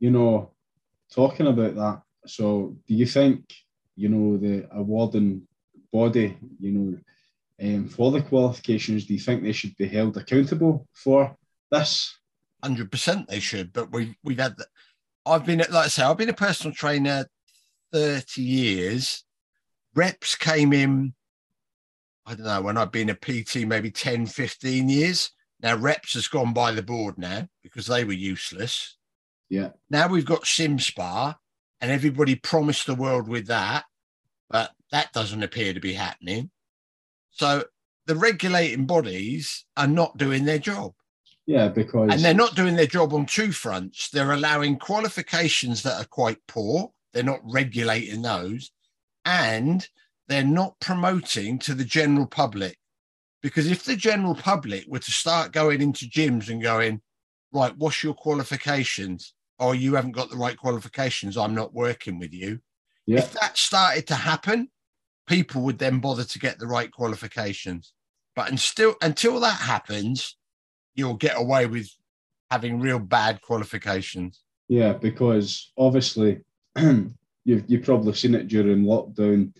you 0.00 0.10
know, 0.10 0.50
talking 1.12 1.46
about 1.46 1.76
that. 1.76 2.02
So, 2.26 2.76
do 2.86 2.94
you 2.94 3.06
think, 3.06 3.52
you 3.96 4.08
know, 4.08 4.36
the 4.36 4.68
awarding 4.72 5.42
body, 5.92 6.36
you 6.60 6.72
know, 6.72 6.98
um, 7.62 7.88
for 7.88 8.10
the 8.10 8.22
qualifications, 8.22 9.06
do 9.06 9.14
you 9.14 9.20
think 9.20 9.42
they 9.42 9.52
should 9.52 9.76
be 9.76 9.86
held 9.86 10.16
accountable 10.16 10.86
for 10.92 11.36
this? 11.70 12.18
Hundred 12.62 12.90
percent, 12.90 13.28
they 13.28 13.40
should. 13.40 13.72
But 13.72 13.92
we 13.92 14.16
we've 14.22 14.38
had 14.38 14.56
that. 14.56 14.68
I've 15.26 15.44
been 15.44 15.58
like 15.58 15.74
I 15.74 15.88
say, 15.88 16.02
I've 16.02 16.16
been 16.16 16.28
a 16.30 16.34
personal 16.34 16.74
trainer 16.74 17.26
thirty 17.92 18.42
years. 18.42 19.24
Reps 19.94 20.36
came 20.36 20.72
in. 20.72 21.14
I 22.26 22.34
don't 22.34 22.46
know 22.46 22.62
when 22.62 22.76
I've 22.76 22.92
been 22.92 23.10
a 23.10 23.14
PT, 23.14 23.66
maybe 23.66 23.90
10, 23.90 24.26
15 24.26 24.88
years. 24.88 25.32
Now 25.60 25.76
reps 25.76 26.14
has 26.14 26.28
gone 26.28 26.52
by 26.52 26.70
the 26.70 26.82
board 26.82 27.18
now 27.18 27.48
because 27.62 27.86
they 27.86 28.04
were 28.04 28.12
useless. 28.12 28.96
Yeah. 29.48 29.70
Now 29.90 30.06
we've 30.06 30.24
got 30.24 30.44
CIMSPA, 30.44 31.34
and 31.80 31.90
everybody 31.90 32.34
promised 32.34 32.86
the 32.86 32.94
world 32.94 33.28
with 33.28 33.46
that, 33.46 33.84
but 34.48 34.72
that 34.90 35.12
doesn't 35.12 35.42
appear 35.42 35.72
to 35.72 35.80
be 35.80 35.94
happening. 35.94 36.50
So 37.30 37.64
the 38.06 38.16
regulating 38.16 38.86
bodies 38.86 39.64
are 39.76 39.86
not 39.86 40.16
doing 40.16 40.44
their 40.44 40.58
job. 40.58 40.92
Yeah, 41.46 41.68
because 41.68 42.12
And 42.12 42.20
they're 42.20 42.34
not 42.34 42.54
doing 42.54 42.76
their 42.76 42.86
job 42.86 43.12
on 43.12 43.26
two 43.26 43.52
fronts. 43.52 44.10
They're 44.10 44.32
allowing 44.32 44.78
qualifications 44.78 45.82
that 45.82 46.00
are 46.00 46.06
quite 46.06 46.38
poor, 46.46 46.92
they're 47.12 47.22
not 47.22 47.40
regulating 47.42 48.22
those, 48.22 48.70
and 49.24 49.88
they're 50.28 50.44
not 50.44 50.78
promoting 50.80 51.58
to 51.60 51.74
the 51.74 51.84
general 51.84 52.26
public. 52.26 52.78
Because 53.42 53.70
if 53.70 53.84
the 53.84 53.96
general 53.96 54.34
public 54.34 54.84
were 54.86 54.98
to 54.98 55.10
start 55.10 55.52
going 55.52 55.80
into 55.80 56.04
gyms 56.04 56.48
and 56.48 56.62
going, 56.62 57.00
right, 57.52 57.76
what's 57.76 58.04
your 58.04 58.14
qualifications? 58.14 59.34
Oh, 59.60 59.72
you 59.72 59.94
haven't 59.94 60.12
got 60.12 60.30
the 60.30 60.36
right 60.36 60.56
qualifications. 60.56 61.36
I'm 61.36 61.54
not 61.54 61.74
working 61.74 62.18
with 62.18 62.32
you. 62.32 62.60
yeah, 63.06 63.18
If 63.18 63.32
that 63.34 63.56
started 63.58 64.06
to 64.08 64.14
happen, 64.14 64.68
people 65.26 65.62
would 65.62 65.78
then 65.78 66.00
bother 66.00 66.24
to 66.24 66.38
get 66.38 66.58
the 66.58 66.66
right 66.66 66.90
qualifications. 66.90 67.92
But 68.34 68.50
until 68.50 68.94
until 69.02 69.38
that 69.40 69.60
happens, 69.60 70.36
you'll 70.94 71.14
get 71.14 71.36
away 71.38 71.66
with 71.66 71.88
having 72.50 72.80
real 72.80 72.98
bad 72.98 73.40
qualifications. 73.42 74.40
yeah, 74.68 74.92
because 74.94 75.72
obviously 75.76 76.40
you've 76.78 77.64
you've 77.66 77.84
probably 77.84 78.14
seen 78.14 78.34
it 78.34 78.48
during 78.48 78.84
lockdown. 78.84 79.52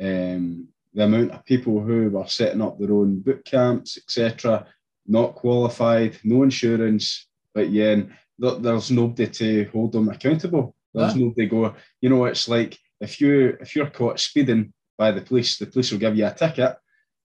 Um, 0.00 0.68
the 0.94 1.04
amount 1.04 1.30
of 1.30 1.44
people 1.46 1.80
who 1.80 2.10
were 2.10 2.26
setting 2.26 2.60
up 2.60 2.78
their 2.78 2.92
own 2.92 3.20
boot 3.20 3.44
camps, 3.46 3.96
etc., 3.96 4.66
not 5.06 5.34
qualified, 5.34 6.18
no 6.22 6.42
insurance, 6.42 7.28
but 7.54 7.70
yeah, 7.70 8.02
there's 8.38 8.90
nobody 8.90 9.26
to 9.26 9.64
hold 9.72 9.92
them 9.92 10.08
accountable. 10.08 10.74
There's 10.94 11.12
ah. 11.12 11.16
nobody 11.16 11.46
go. 11.46 11.74
You 12.00 12.10
know, 12.10 12.24
it's 12.26 12.48
like 12.48 12.78
if 13.00 13.20
you 13.20 13.56
if 13.60 13.74
you're 13.74 13.90
caught 13.90 14.20
speeding 14.20 14.72
by 14.98 15.10
the 15.10 15.20
police, 15.20 15.58
the 15.58 15.66
police 15.66 15.90
will 15.90 15.98
give 15.98 16.16
you 16.16 16.26
a 16.26 16.34
ticket. 16.34 16.76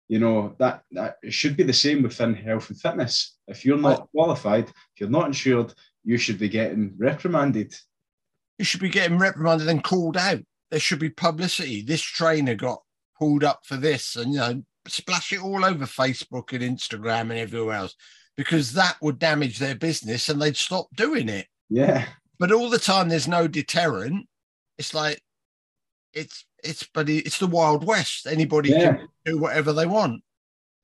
You 0.08 0.20
know 0.20 0.54
that 0.58 0.82
that 0.92 1.16
it 1.22 1.32
should 1.32 1.56
be 1.56 1.64
the 1.64 1.72
same 1.72 2.02
within 2.02 2.34
health 2.34 2.70
and 2.70 2.80
fitness. 2.80 3.36
If 3.48 3.64
you're 3.64 3.78
not 3.78 4.08
qualified, 4.12 4.68
if 4.68 5.00
you're 5.00 5.08
not 5.08 5.26
insured, 5.26 5.74
you 6.04 6.16
should 6.16 6.38
be 6.38 6.48
getting 6.48 6.94
reprimanded. 6.96 7.74
You 8.58 8.64
should 8.64 8.80
be 8.80 8.88
getting 8.88 9.18
reprimanded 9.18 9.68
and 9.68 9.82
called 9.82 10.16
out. 10.16 10.40
There 10.70 10.80
should 10.80 11.00
be 11.00 11.10
publicity. 11.10 11.82
This 11.82 12.02
trainer 12.02 12.54
got 12.54 12.82
pulled 13.18 13.44
up 13.44 13.60
for 13.64 13.76
this, 13.76 14.16
and 14.16 14.32
you 14.32 14.38
know, 14.38 14.62
splash 14.86 15.32
it 15.32 15.42
all 15.42 15.64
over 15.64 15.84
Facebook 15.84 16.52
and 16.52 16.78
Instagram 16.78 17.22
and 17.22 17.38
everywhere 17.38 17.76
else, 17.76 17.94
because 18.36 18.72
that 18.74 18.96
would 19.00 19.18
damage 19.18 19.58
their 19.58 19.74
business 19.74 20.28
and 20.28 20.40
they'd 20.40 20.56
stop 20.56 20.86
doing 20.94 21.28
it. 21.28 21.46
Yeah, 21.68 22.06
but 22.38 22.52
all 22.52 22.70
the 22.70 22.78
time 22.78 23.08
there's 23.08 23.28
no 23.28 23.48
deterrent. 23.48 24.26
It's 24.78 24.94
like 24.94 25.22
it's 26.12 26.44
it's 26.62 26.84
but 26.94 27.08
it's 27.08 27.38
the 27.38 27.46
wild 27.46 27.84
west. 27.84 28.26
Anybody 28.26 28.70
Yeah. 28.70 28.96
can 28.96 29.08
do 29.24 29.38
whatever 29.38 29.72
they 29.72 29.86
want, 29.86 30.22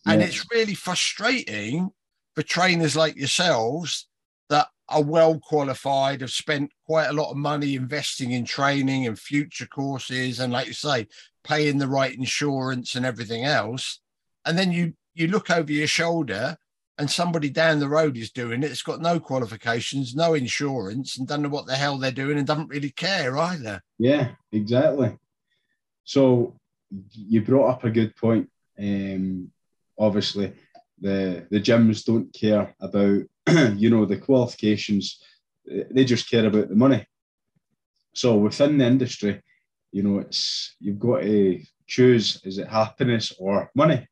and 0.06 0.23
it's 0.23 0.50
really 0.50 0.75
frustrating 0.75 1.90
for 2.35 2.42
trainers 2.42 2.97
like 2.97 3.16
yourselves 3.16 4.09
that 4.49 4.68
are 4.88 5.02
well 5.02 5.38
qualified, 5.38 6.21
have 6.21 6.30
spent 6.30 6.71
quite 6.87 7.06
a 7.06 7.12
lot 7.12 7.30
of 7.30 7.37
money 7.37 7.75
investing 7.76 8.32
in 8.32 8.44
training 8.44 9.06
and 9.06 9.18
future 9.18 9.66
courses, 9.66 10.40
and 10.40 10.52
like 10.52 10.66
you 10.66 10.73
say, 10.73 11.06
paying 11.44 11.78
the 11.78 11.88
right 11.88 12.14
insurance 12.14 12.94
and 12.94 13.06
everything 13.06 13.44
else, 13.44 14.00
and 14.44 14.59
then 14.59 14.73
you 14.73 14.94
you 15.14 15.28
look 15.28 15.50
over 15.50 15.71
your 15.71 15.87
shoulder 15.87 16.56
and 16.99 17.11
somebody 17.11 17.49
down 17.49 17.79
the 17.79 17.89
road 17.89 18.17
is 18.17 18.31
doing 18.31 18.63
it. 18.63 18.71
It's 18.71 18.83
got 18.83 19.01
no 19.01 19.19
qualifications, 19.19 20.15
no 20.15 20.35
insurance, 20.35 21.17
and 21.17 21.27
don't 21.27 21.43
know 21.43 21.49
what 21.49 21.67
the 21.67 21.77
hell 21.77 21.99
they're 21.99 22.13
doing 22.13 22.39
and 22.39 22.47
doesn't 22.47 22.69
really 22.69 22.91
care 22.91 23.37
either. 23.39 23.83
Yeah, 23.99 24.33
exactly. 24.53 25.17
So 26.05 26.55
you 27.13 27.43
brought 27.43 27.71
up 27.71 27.85
a 27.85 27.91
good 27.91 28.15
point. 28.17 28.51
Um, 28.79 29.51
obviously, 29.99 30.53
the 31.01 31.47
the 31.51 31.61
gyms 31.61 32.05
don't 32.05 32.33
care 32.33 32.75
about 32.81 33.23
you 33.77 33.91
know 33.91 34.05
the 34.05 34.19
qualifications; 34.19 35.23
they 35.65 36.05
just 36.05 36.31
care 36.31 36.47
about 36.47 36.69
the 36.69 36.77
money. 36.77 37.07
So 38.15 38.37
within 38.37 38.79
the 38.79 38.87
industry, 38.87 39.43
you 39.93 40.03
know, 40.03 40.19
it's 40.19 40.77
you've 40.81 40.99
got 40.99 41.23
to 41.23 41.61
choose: 41.87 42.41
is 42.45 42.59
it 42.59 42.69
happiness 42.69 43.33
or 43.39 43.71
money? 43.75 44.07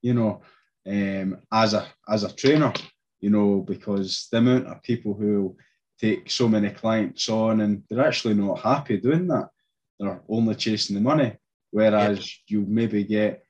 You 0.00 0.14
know, 0.14 0.42
um, 0.86 1.38
as 1.52 1.74
a 1.74 1.86
as 2.08 2.24
a 2.24 2.32
trainer, 2.32 2.72
you 3.20 3.30
know, 3.30 3.60
because 3.60 4.28
the 4.30 4.38
amount 4.38 4.66
of 4.66 4.82
people 4.82 5.14
who 5.14 5.56
take 6.00 6.30
so 6.30 6.48
many 6.48 6.70
clients 6.70 7.28
on 7.28 7.60
and 7.60 7.82
they're 7.88 8.06
actually 8.06 8.34
not 8.34 8.58
happy 8.58 8.96
doing 8.96 9.28
that 9.28 9.48
they're 10.02 10.22
only 10.28 10.54
chasing 10.54 10.94
the 10.94 11.00
money. 11.00 11.36
Whereas 11.70 12.30
you 12.48 12.64
maybe 12.68 13.04
get 13.04 13.44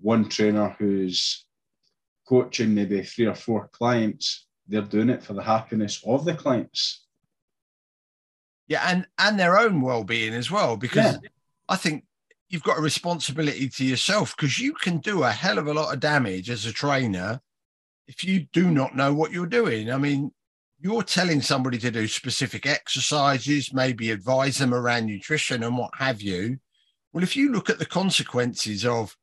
one 0.00 0.28
trainer 0.28 0.74
who's 0.78 1.44
coaching 2.26 2.74
maybe 2.74 3.02
three 3.02 3.26
or 3.26 3.34
four 3.34 3.68
clients, 3.68 4.46
they're 4.66 4.82
doing 4.82 5.10
it 5.10 5.22
for 5.22 5.34
the 5.34 5.42
happiness 5.42 6.02
of 6.04 6.24
the 6.24 6.34
clients. 6.34 7.06
Yeah, 8.66 8.82
and 8.86 9.06
and 9.18 9.38
their 9.38 9.58
own 9.58 9.80
well-being 9.80 10.32
as 10.34 10.50
well, 10.50 10.76
because 10.76 11.14
Yeah. 11.14 11.28
I 11.68 11.76
think 11.76 12.04
you've 12.52 12.62
got 12.62 12.78
a 12.78 12.82
responsibility 12.82 13.68
to 13.68 13.84
yourself 13.84 14.36
because 14.36 14.58
you 14.58 14.74
can 14.74 14.98
do 14.98 15.24
a 15.24 15.32
hell 15.32 15.58
of 15.58 15.66
a 15.66 15.74
lot 15.74 15.92
of 15.92 16.00
damage 16.00 16.50
as 16.50 16.66
a 16.66 16.72
trainer 16.72 17.40
if 18.06 18.22
you 18.24 18.46
do 18.52 18.70
not 18.70 18.94
know 18.94 19.14
what 19.14 19.32
you're 19.32 19.46
doing. 19.46 19.90
I 19.90 19.96
mean, 19.96 20.32
you're 20.80 21.02
telling 21.02 21.40
somebody 21.40 21.78
to 21.78 21.90
do 21.90 22.06
specific 22.06 22.66
exercises, 22.66 23.72
maybe 23.72 24.10
advise 24.10 24.58
them 24.58 24.74
around 24.74 25.06
nutrition 25.06 25.62
and 25.62 25.78
what 25.78 25.92
have 25.96 26.20
you. 26.20 26.58
Well, 27.12 27.24
if 27.24 27.36
you 27.36 27.52
look 27.52 27.70
at 27.70 27.78
the 27.78 27.86
consequences 27.86 28.84
of 28.84 29.16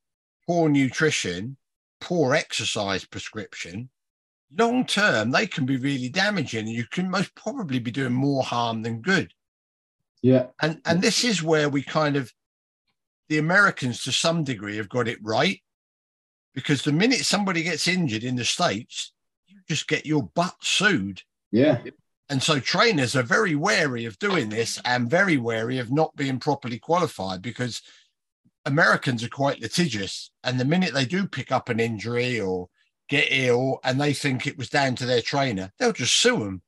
poor 0.47 0.69
nutrition, 0.69 1.57
poor 2.01 2.33
exercise 2.33 3.05
prescription, 3.05 3.89
long 4.57 4.85
term, 4.85 5.31
they 5.31 5.45
can 5.47 5.65
be 5.65 5.77
really 5.77 6.09
damaging. 6.09 6.67
You 6.67 6.85
can 6.85 7.09
most 7.09 7.35
probably 7.35 7.79
be 7.79 7.91
doing 7.91 8.13
more 8.13 8.43
harm 8.43 8.81
than 8.81 9.01
good 9.01 9.33
Yeah, 10.21 10.47
and 10.61 10.81
and 10.85 11.01
this 11.01 11.23
is 11.23 11.43
where 11.43 11.69
we 11.69 11.83
kind 11.83 12.15
of 12.15 12.33
the 13.29 13.37
americans 13.37 14.03
to 14.03 14.11
some 14.11 14.43
degree 14.43 14.77
have 14.77 14.89
got 14.89 15.07
it 15.07 15.19
right. 15.21 15.61
Because 16.55 16.81
the 16.81 16.91
minute 16.91 17.19
somebody 17.19 17.63
gets 17.63 17.87
injured 17.87 18.23
in 18.23 18.35
the 18.35 18.43
states 18.43 19.13
you 19.47 19.59
just 19.67 19.87
get 19.87 20.05
your 20.05 20.23
butt 20.23 20.55
sued. 20.61 21.21
Yeah, 21.51 21.79
and 22.27 22.41
so 22.43 22.59
trainers 22.59 23.15
are 23.15 23.23
very 23.23 23.55
wary 23.55 24.05
of 24.05 24.19
doing 24.19 24.49
this 24.49 24.79
and 24.85 25.09
very 25.09 25.37
wary 25.37 25.77
of 25.77 25.91
not 25.91 26.15
being 26.15 26.39
properly 26.39 26.79
qualified 26.79 27.41
because 27.41 27.81
americans 28.65 29.23
are 29.23 29.29
quite 29.29 29.61
litigious. 29.61 30.31
And 30.43 30.59
the 30.59 30.65
minute 30.65 30.93
they 30.93 31.05
do 31.05 31.27
pick 31.27 31.51
up 31.51 31.69
an 31.69 31.79
injury 31.79 32.39
or 32.39 32.67
get 33.07 33.27
ill 33.29 33.79
and 33.83 33.99
they 33.99 34.13
think 34.13 34.45
it 34.45 34.57
was 34.57 34.69
down 34.69 34.95
to 34.95 35.05
their 35.05 35.21
trainer 35.21 35.71
they'll 35.79 35.91
just 35.91 36.15
sue 36.15 36.37
them 36.37 36.61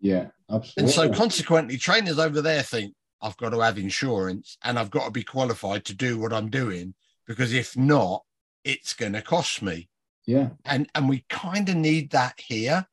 yeah, 0.00 0.28
absolutely. 0.50 0.82
and 0.82 0.90
so, 0.90 1.12
consequently, 1.12 1.76
trainers 1.76 2.18
over 2.18 2.40
there 2.40 2.62
think 2.62 2.94
I've 3.20 3.36
got 3.36 3.50
to 3.50 3.60
have 3.60 3.78
insurance 3.78 4.56
and 4.62 4.78
I've 4.78 4.90
got 4.90 5.06
to 5.06 5.10
be 5.10 5.24
qualified 5.24 5.84
to 5.86 5.94
do 5.94 6.18
what 6.18 6.32
I'm 6.32 6.50
doing 6.50 6.94
because 7.26 7.52
if 7.52 7.76
not, 7.76 8.22
it's 8.64 8.94
going 8.94 9.12
to 9.14 9.22
cost 9.22 9.62
me. 9.62 9.88
yeah, 10.26 10.50
And 10.64 10.88
and 10.94 11.08
we 11.08 11.24
kind 11.28 11.68
of 11.68 11.76
need 11.76 12.10
that 12.10 12.40
here 12.40 12.86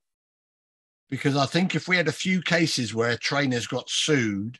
because 1.09 1.35
I 1.35 1.45
think 1.45 1.75
if 1.75 1.87
we 1.87 1.97
had 1.97 2.07
a 2.07 2.13
few 2.13 2.41
cases 2.41 2.93
where 2.93 3.17
trainers 3.17 3.67
got 3.67 3.89
sued 3.89 4.59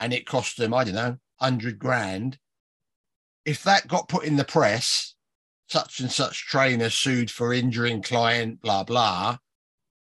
and 0.00 0.12
it 0.12 0.26
cost 0.26 0.56
them, 0.56 0.72
I 0.74 0.84
don't 0.84 0.94
know, 0.94 1.18
hundred 1.40 1.78
grand, 1.78 2.38
if 3.44 3.62
that 3.64 3.86
got 3.88 4.08
put 4.08 4.24
in 4.24 4.36
the 4.36 4.44
press, 4.44 5.14
such 5.68 6.00
and 6.00 6.10
such 6.10 6.46
trainer 6.46 6.90
sued 6.90 7.30
for 7.30 7.52
injuring 7.52 8.02
client, 8.02 8.60
blah 8.60 8.84
blah. 8.84 9.38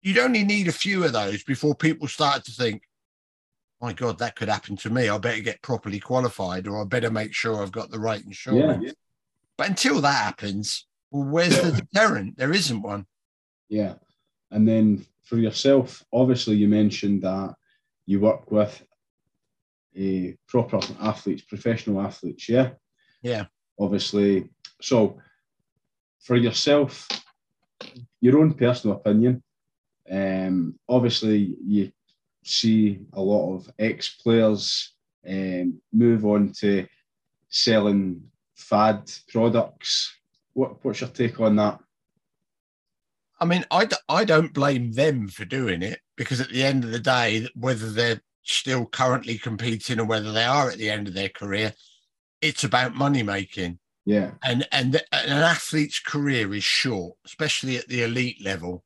You'd 0.03 0.19
only 0.19 0.45
need 0.45 0.69
a 0.69 0.73
few 0.73 1.05
of 1.05 1.13
those 1.13 1.43
before 1.43 1.75
people 1.75 2.07
start 2.07 2.45
to 2.45 2.53
think, 2.53 2.83
my 3.81 3.93
God, 3.93 4.19
that 4.19 4.35
could 4.37 4.49
happen 4.49 4.77
to 4.79 4.91
me. 4.91 5.09
I 5.09 5.19
better 5.19 5.41
get 5.43 5.63
properly 5.63 6.01
qualified 6.01 6.67
or 6.67 6.81
I 6.83 6.85
better 6.85 7.11
make 7.11 7.33
sure 7.35 7.63
I've 7.63 7.73
got 7.73 7.91
the 7.91 7.99
right 8.01 8.23
insurance. 8.25 8.85
yeah, 8.85 8.93
But 9.57 9.69
until 9.69 10.01
that 10.01 10.25
happens, 10.25 10.87
well, 11.11 11.29
where's 11.31 11.61
the 11.61 11.73
deterrent? 11.73 12.37
There 12.37 12.53
isn't 12.53 12.83
one. 12.83 13.07
yeah. 13.69 13.95
And 14.51 14.67
then 14.67 15.05
for 15.25 15.37
yourself, 15.37 16.03
obviously, 16.13 16.57
you 16.57 16.69
mentioned 16.69 17.23
that 17.23 17.55
you 18.07 18.19
work 18.19 18.51
with 18.51 18.83
a 19.95 20.35
proper 20.49 20.81
athletes, 21.01 21.43
professional 21.43 22.01
athletes. 22.01 22.49
Yeah, 22.49 22.71
Yeah. 23.23 23.45
obviously. 23.79 24.49
So 24.81 25.19
for 26.21 26.37
yourself, 26.37 27.07
your 28.23 28.39
own 28.39 28.55
personal 28.55 28.97
opinion. 28.97 29.43
Um, 30.11 30.79
obviously, 30.89 31.55
you 31.63 31.93
see 32.49 33.01
a 33.13 33.21
lot 33.21 33.55
of 33.55 33.71
ex 33.79 34.09
players 34.09 34.93
um, 35.29 35.81
move 35.93 36.25
on 36.25 36.53
to 36.61 36.87
selling 37.49 38.23
fad 38.57 39.11
products. 39.29 40.15
What, 40.55 40.85
what's 40.85 41.01
your 41.01 41.11
take 41.11 41.41
on 41.41 41.57
that? 41.57 41.79
I 43.41 43.45
mean, 43.45 43.65
I 43.71 43.85
d- 43.85 43.97
I 44.09 44.25
don't 44.25 44.53
blame 44.53 44.93
them 44.93 45.29
for 45.29 45.45
doing 45.45 45.83
it 45.83 46.01
because 46.17 46.41
at 46.41 46.51
the 46.51 46.65
end 46.65 46.85
of 46.85 46.91
the 46.91 46.99
day, 46.99 47.49
whether 47.55 47.91
they're 47.91 48.21
still 48.43 48.87
currently 48.87 49.39
competing 49.39 50.01
or 50.01 50.05
whether 50.05 50.33
they 50.33 50.45
are 50.45 50.71
at 50.71 50.79
the 50.79 50.91
end 50.91 51.07
of 51.07 51.15
their 51.15 51.29
career, 51.29 51.73
it's 52.41 52.65
about 52.65 52.95
money 52.95 53.23
making. 53.23 53.79
Yeah. 54.05 54.33
And 54.43 54.67
and, 54.73 54.93
the, 54.93 55.15
and 55.15 55.31
an 55.31 55.39
athlete's 55.39 56.01
career 56.01 56.53
is 56.55 56.65
short, 56.65 57.17
especially 57.27 57.77
at 57.77 57.89
the 57.89 58.03
elite 58.03 58.43
level. 58.43 58.83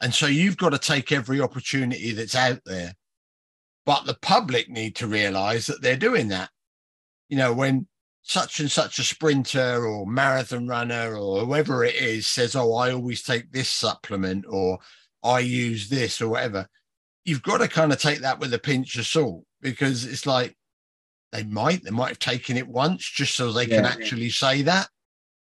And 0.00 0.12
so 0.12 0.26
you've 0.26 0.56
got 0.56 0.70
to 0.70 0.78
take 0.78 1.12
every 1.12 1.40
opportunity 1.40 2.10
that's 2.12 2.34
out 2.34 2.60
there. 2.64 2.94
But 3.84 4.06
the 4.06 4.14
public 4.14 4.68
need 4.68 4.96
to 4.96 5.06
realize 5.06 5.66
that 5.66 5.82
they're 5.82 5.96
doing 5.96 6.28
that. 6.28 6.50
You 7.28 7.36
know, 7.38 7.52
when 7.52 7.88
such 8.22 8.60
and 8.60 8.70
such 8.70 8.98
a 8.98 9.04
sprinter 9.04 9.84
or 9.84 10.06
marathon 10.06 10.68
runner 10.68 11.16
or 11.16 11.44
whoever 11.44 11.84
it 11.84 11.96
is 11.96 12.26
says, 12.26 12.54
Oh, 12.54 12.74
I 12.74 12.92
always 12.92 13.22
take 13.22 13.50
this 13.50 13.68
supplement 13.68 14.44
or 14.48 14.78
I 15.22 15.40
use 15.40 15.88
this 15.88 16.20
or 16.20 16.28
whatever, 16.28 16.68
you've 17.24 17.42
got 17.42 17.58
to 17.58 17.68
kind 17.68 17.92
of 17.92 18.00
take 18.00 18.20
that 18.20 18.38
with 18.38 18.54
a 18.54 18.58
pinch 18.58 18.96
of 18.96 19.06
salt 19.06 19.44
because 19.60 20.04
it's 20.04 20.26
like 20.26 20.56
they 21.32 21.44
might, 21.44 21.82
they 21.82 21.90
might 21.90 22.08
have 22.08 22.18
taken 22.18 22.56
it 22.56 22.68
once 22.68 23.08
just 23.08 23.34
so 23.34 23.52
they 23.52 23.66
yeah, 23.66 23.76
can 23.76 23.84
actually 23.86 24.26
yeah. 24.26 24.32
say 24.32 24.62
that. 24.62 24.88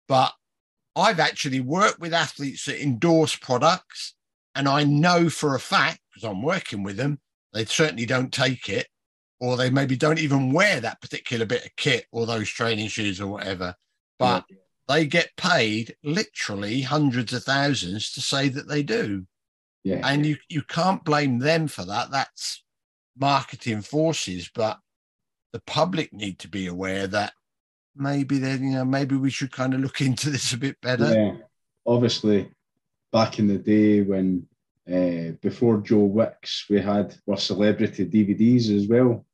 But 0.08 0.34
I've 0.96 1.20
actually 1.20 1.62
worked 1.62 2.00
with 2.00 2.14
athletes 2.14 2.66
that 2.66 2.84
endorse 2.84 3.36
products, 3.36 4.14
and 4.54 4.68
I 4.68 4.84
know 4.84 5.30
for 5.30 5.56
a 5.56 5.60
fact 5.60 6.00
because 6.10 6.30
I'm 6.30 6.44
working 6.44 6.84
with 6.84 6.98
them, 6.98 7.20
they 7.54 7.66
certainly 7.66 8.06
don't 8.06 8.32
take 8.32 8.70
it 8.70 8.88
or 9.40 9.58
they 9.58 9.70
maybe 9.70 9.96
don't 9.96 10.20
even 10.20 10.54
wear 10.54 10.80
that 10.80 11.02
particular 11.02 11.46
bit 11.46 11.66
of 11.66 11.76
kit 11.76 12.06
or 12.12 12.26
those 12.26 12.48
training 12.48 12.88
shoes 12.88 13.20
or 13.20 13.28
whatever. 13.28 13.76
But 14.20 14.46
yeah. 14.50 14.58
they 14.88 15.06
get 15.08 15.36
paid 15.36 15.96
literally 16.04 16.82
hundreds 16.82 17.34
of 17.34 17.44
thousands 17.44 18.12
to 18.14 18.22
say 18.22 18.50
that 18.50 18.68
they 18.68 18.84
do. 18.84 19.26
Yeah. 19.84 20.02
And 20.04 20.26
you, 20.26 20.38
you 20.48 20.62
can't 20.62 21.04
blame 21.04 21.40
them 21.40 21.68
for 21.68 21.84
that. 21.86 22.12
That's 22.12 22.64
marketing 23.18 23.82
forces, 23.82 24.50
but 24.54 24.78
the 25.54 25.62
public 25.66 26.14
need 26.14 26.38
to 26.40 26.48
be 26.48 26.68
aware 26.68 27.08
that 27.08 27.34
maybe 27.96 28.38
then, 28.38 28.64
you 28.64 28.72
know, 28.74 28.86
maybe 28.86 29.16
we 29.16 29.32
should 29.32 29.52
kind 29.52 29.74
of 29.74 29.80
look 29.80 30.02
into 30.02 30.30
this 30.30 30.54
a 30.54 30.58
bit 30.58 30.80
better. 30.82 31.12
Yeah. 31.14 31.34
Obviously, 31.86 32.52
back 33.12 33.40
in 33.40 33.48
the 33.48 33.58
day 33.58 34.02
when 34.02 34.48
uh, 34.88 35.34
before 35.42 35.82
Joe 35.82 36.00
Wicks, 36.06 36.66
we 36.70 36.82
had 36.82 37.16
our 37.30 37.38
celebrity 37.38 38.06
DVDs 38.06 38.76
as 38.76 38.88
well. 38.88 39.26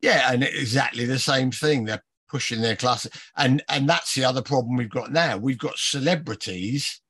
Yeah, 0.00 0.32
and 0.32 0.44
exactly 0.44 1.04
the 1.06 1.18
same 1.18 1.50
thing. 1.50 1.84
They're 1.84 2.04
pushing 2.28 2.60
their 2.60 2.76
class, 2.76 3.06
and 3.36 3.62
and 3.68 3.88
that's 3.88 4.14
the 4.14 4.24
other 4.24 4.42
problem 4.42 4.76
we've 4.76 4.90
got 4.90 5.12
now. 5.12 5.36
We've 5.36 5.58
got 5.58 5.78
celebrities 5.78 7.00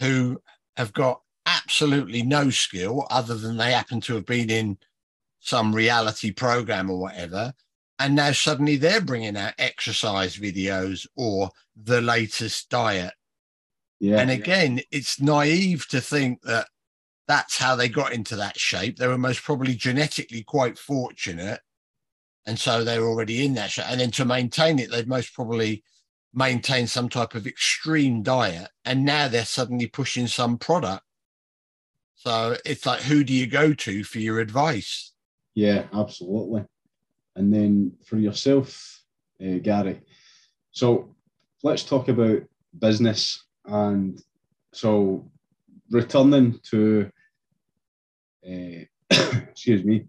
who 0.00 0.40
have 0.76 0.92
got 0.92 1.20
absolutely 1.46 2.22
no 2.22 2.50
skill 2.50 3.06
other 3.10 3.34
than 3.34 3.56
they 3.56 3.72
happen 3.72 4.00
to 4.02 4.14
have 4.14 4.26
been 4.26 4.50
in 4.50 4.78
some 5.40 5.74
reality 5.74 6.30
program 6.32 6.90
or 6.90 6.98
whatever. 6.98 7.52
And 7.98 8.16
now 8.16 8.32
suddenly 8.32 8.76
they're 8.76 9.00
bringing 9.00 9.36
out 9.36 9.54
exercise 9.58 10.36
videos 10.36 11.06
or 11.16 11.50
the 11.76 12.00
latest 12.00 12.70
diet. 12.70 13.12
Yeah. 14.00 14.18
And 14.18 14.30
again, 14.30 14.80
it's 14.90 15.20
naive 15.20 15.86
to 15.88 16.00
think 16.00 16.42
that 16.42 16.66
that's 17.26 17.56
how 17.58 17.74
they 17.76 17.88
got 17.88 18.12
into 18.12 18.36
that 18.36 18.58
shape. 18.58 18.96
They 18.96 19.06
were 19.06 19.18
most 19.18 19.42
probably 19.42 19.74
genetically 19.74 20.42
quite 20.42 20.78
fortunate 20.78 21.60
and 22.46 22.58
so 22.58 22.84
they're 22.84 23.04
already 23.04 23.44
in 23.44 23.54
that 23.54 23.70
shape. 23.70 23.86
And 23.88 24.00
then 24.00 24.10
to 24.12 24.24
maintain 24.24 24.78
it, 24.78 24.90
they've 24.90 25.06
most 25.06 25.32
probably 25.34 25.82
maintained 26.32 26.90
some 26.90 27.08
type 27.08 27.34
of 27.34 27.46
extreme 27.46 28.22
diet, 28.22 28.68
and 28.84 29.04
now 29.04 29.28
they're 29.28 29.44
suddenly 29.44 29.86
pushing 29.86 30.26
some 30.26 30.58
product. 30.58 31.04
So 32.16 32.56
it's 32.64 32.86
like, 32.86 33.02
who 33.02 33.24
do 33.24 33.32
you 33.32 33.46
go 33.46 33.72
to 33.72 34.04
for 34.04 34.18
your 34.18 34.40
advice? 34.40 35.12
Yeah, 35.54 35.84
absolutely. 35.92 36.64
And 37.36 37.52
then 37.52 37.92
for 38.04 38.18
yourself, 38.18 39.02
uh, 39.40 39.58
Gary. 39.62 40.00
So 40.70 41.14
let's 41.62 41.82
talk 41.82 42.08
about 42.08 42.42
business. 42.78 43.44
And 43.64 44.20
so 44.72 45.30
returning 45.90 46.60
to, 46.70 47.10
uh, 48.46 48.84
excuse 49.10 49.84
me, 49.84 50.06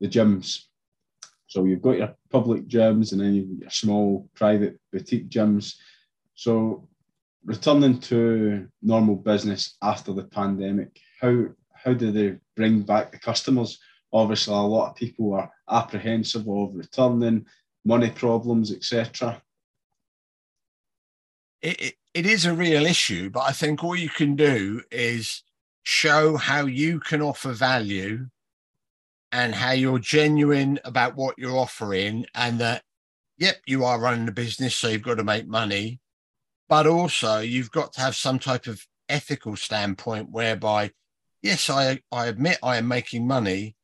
the 0.00 0.08
gyms 0.08 0.64
so 1.50 1.64
you've 1.64 1.82
got 1.82 1.98
your 1.98 2.14
public 2.30 2.68
gyms 2.68 3.10
and 3.10 3.20
then 3.20 3.34
you've 3.34 3.60
your 3.60 3.70
small 3.70 4.28
private 4.34 4.78
boutique 4.92 5.28
gyms. 5.28 5.74
So 6.36 6.88
returning 7.44 7.98
to 8.02 8.68
normal 8.82 9.16
business 9.16 9.76
after 9.82 10.12
the 10.12 10.22
pandemic, 10.22 11.00
how 11.20 11.46
how 11.74 11.92
do 11.92 12.12
they 12.12 12.36
bring 12.54 12.82
back 12.82 13.10
the 13.10 13.18
customers? 13.18 13.80
Obviously, 14.12 14.54
a 14.54 14.58
lot 14.58 14.90
of 14.90 14.96
people 14.96 15.34
are 15.34 15.50
apprehensive 15.68 16.48
of 16.48 16.70
returning, 16.72 17.44
money 17.84 18.10
problems, 18.10 18.70
etc. 18.70 19.42
It, 21.62 21.80
it, 21.80 21.94
it 22.14 22.26
is 22.26 22.44
a 22.44 22.54
real 22.54 22.86
issue, 22.86 23.30
but 23.30 23.40
I 23.40 23.52
think 23.52 23.84
all 23.84 23.96
you 23.96 24.08
can 24.08 24.36
do 24.36 24.82
is 24.90 25.42
show 25.82 26.36
how 26.36 26.66
you 26.66 27.00
can 27.00 27.22
offer 27.22 27.52
value 27.52 28.26
and 29.32 29.54
how 29.54 29.70
you're 29.70 29.98
genuine 29.98 30.78
about 30.84 31.16
what 31.16 31.38
you're 31.38 31.56
offering 31.56 32.26
and 32.34 32.58
that 32.58 32.82
yep 33.38 33.56
you 33.64 33.84
are 33.84 34.00
running 34.00 34.28
a 34.28 34.32
business 34.32 34.74
so 34.74 34.88
you've 34.88 35.02
got 35.02 35.16
to 35.16 35.24
make 35.24 35.46
money. 35.46 36.00
But 36.68 36.86
also 36.86 37.38
you've 37.38 37.70
got 37.70 37.92
to 37.94 38.00
have 38.00 38.16
some 38.16 38.38
type 38.38 38.66
of 38.66 38.84
ethical 39.08 39.56
standpoint 39.56 40.30
whereby 40.30 40.92
yes 41.42 41.68
i 41.68 42.00
i 42.12 42.26
admit 42.26 42.58
i 42.62 42.76
am 42.76 42.86
making 42.86 43.26
money 43.26 43.74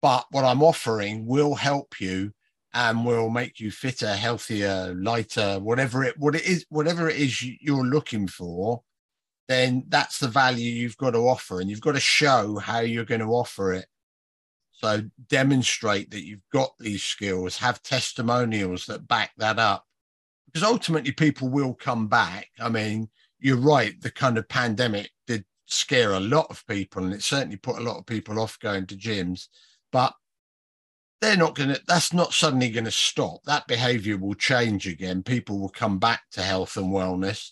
but 0.00 0.24
what 0.30 0.42
i'm 0.42 0.62
offering 0.62 1.26
will 1.26 1.54
help 1.54 2.00
you 2.00 2.32
and 2.72 3.04
will 3.04 3.30
make 3.30 3.58
you 3.58 3.70
fitter 3.70 4.14
healthier 4.14 4.94
lighter 4.98 5.58
whatever 5.58 6.04
it 6.04 6.16
what 6.18 6.34
it 6.34 6.46
is 6.46 6.64
whatever 6.68 7.08
it 7.08 7.16
is 7.16 7.42
you're 7.60 7.84
looking 7.84 8.26
for 8.26 8.82
then 9.48 9.84
that's 9.88 10.18
the 10.18 10.28
value 10.28 10.70
you've 10.70 10.96
got 10.96 11.10
to 11.10 11.18
offer 11.18 11.60
and 11.60 11.68
you've 11.68 11.80
got 11.80 11.94
to 11.94 12.00
show 12.00 12.58
how 12.58 12.80
you're 12.80 13.04
going 13.04 13.20
to 13.20 13.26
offer 13.26 13.72
it 13.72 13.86
so 14.80 15.02
demonstrate 15.28 16.10
that 16.10 16.24
you've 16.24 16.48
got 16.52 16.72
these 16.78 17.02
skills, 17.02 17.58
have 17.58 17.82
testimonials 17.82 18.86
that 18.86 19.06
back 19.06 19.32
that 19.36 19.58
up. 19.58 19.84
Because 20.46 20.66
ultimately 20.66 21.12
people 21.12 21.50
will 21.50 21.74
come 21.74 22.08
back. 22.08 22.48
I 22.58 22.70
mean, 22.70 23.10
you're 23.38 23.58
right, 23.58 24.00
the 24.00 24.10
kind 24.10 24.38
of 24.38 24.48
pandemic 24.48 25.10
did 25.26 25.44
scare 25.66 26.12
a 26.12 26.20
lot 26.20 26.46
of 26.48 26.66
people 26.66 27.04
and 27.04 27.12
it 27.12 27.22
certainly 27.22 27.56
put 27.56 27.78
a 27.78 27.82
lot 27.82 27.98
of 27.98 28.06
people 28.06 28.40
off 28.40 28.58
going 28.58 28.86
to 28.86 28.96
gyms. 28.96 29.48
But 29.92 30.14
they're 31.20 31.36
not 31.36 31.54
going 31.54 31.70
to, 31.70 31.80
that's 31.86 32.12
not 32.12 32.32
suddenly 32.32 32.70
going 32.70 32.86
to 32.86 32.90
stop. 32.90 33.42
That 33.44 33.66
behavior 33.66 34.16
will 34.16 34.34
change 34.34 34.86
again. 34.86 35.22
People 35.22 35.58
will 35.58 35.68
come 35.68 35.98
back 35.98 36.22
to 36.32 36.42
health 36.42 36.76
and 36.76 36.92
wellness. 36.92 37.50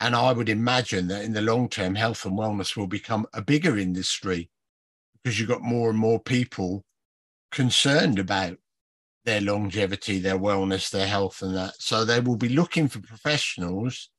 And 0.00 0.16
I 0.16 0.32
would 0.32 0.48
imagine 0.48 1.06
that 1.08 1.24
in 1.24 1.32
the 1.32 1.40
long 1.40 1.68
term, 1.68 1.94
health 1.94 2.24
and 2.24 2.36
wellness 2.36 2.76
will 2.76 2.88
become 2.88 3.26
a 3.32 3.40
bigger 3.40 3.78
industry 3.78 4.50
because 5.22 5.38
you've 5.38 5.48
got 5.48 5.62
more 5.62 5.88
and 5.90 5.98
more 5.98 6.20
people 6.20 6.84
concerned 7.52 8.18
about 8.18 8.58
their 9.24 9.40
longevity, 9.40 10.18
their 10.18 10.38
wellness, 10.38 10.90
their 10.90 11.06
health, 11.06 11.40
and 11.40 11.56
that. 11.56 11.74
So 11.78 12.04
they 12.04 12.20
will 12.20 12.36
be 12.36 12.48
looking 12.48 12.88
for 12.88 13.00
professionals 13.00 14.10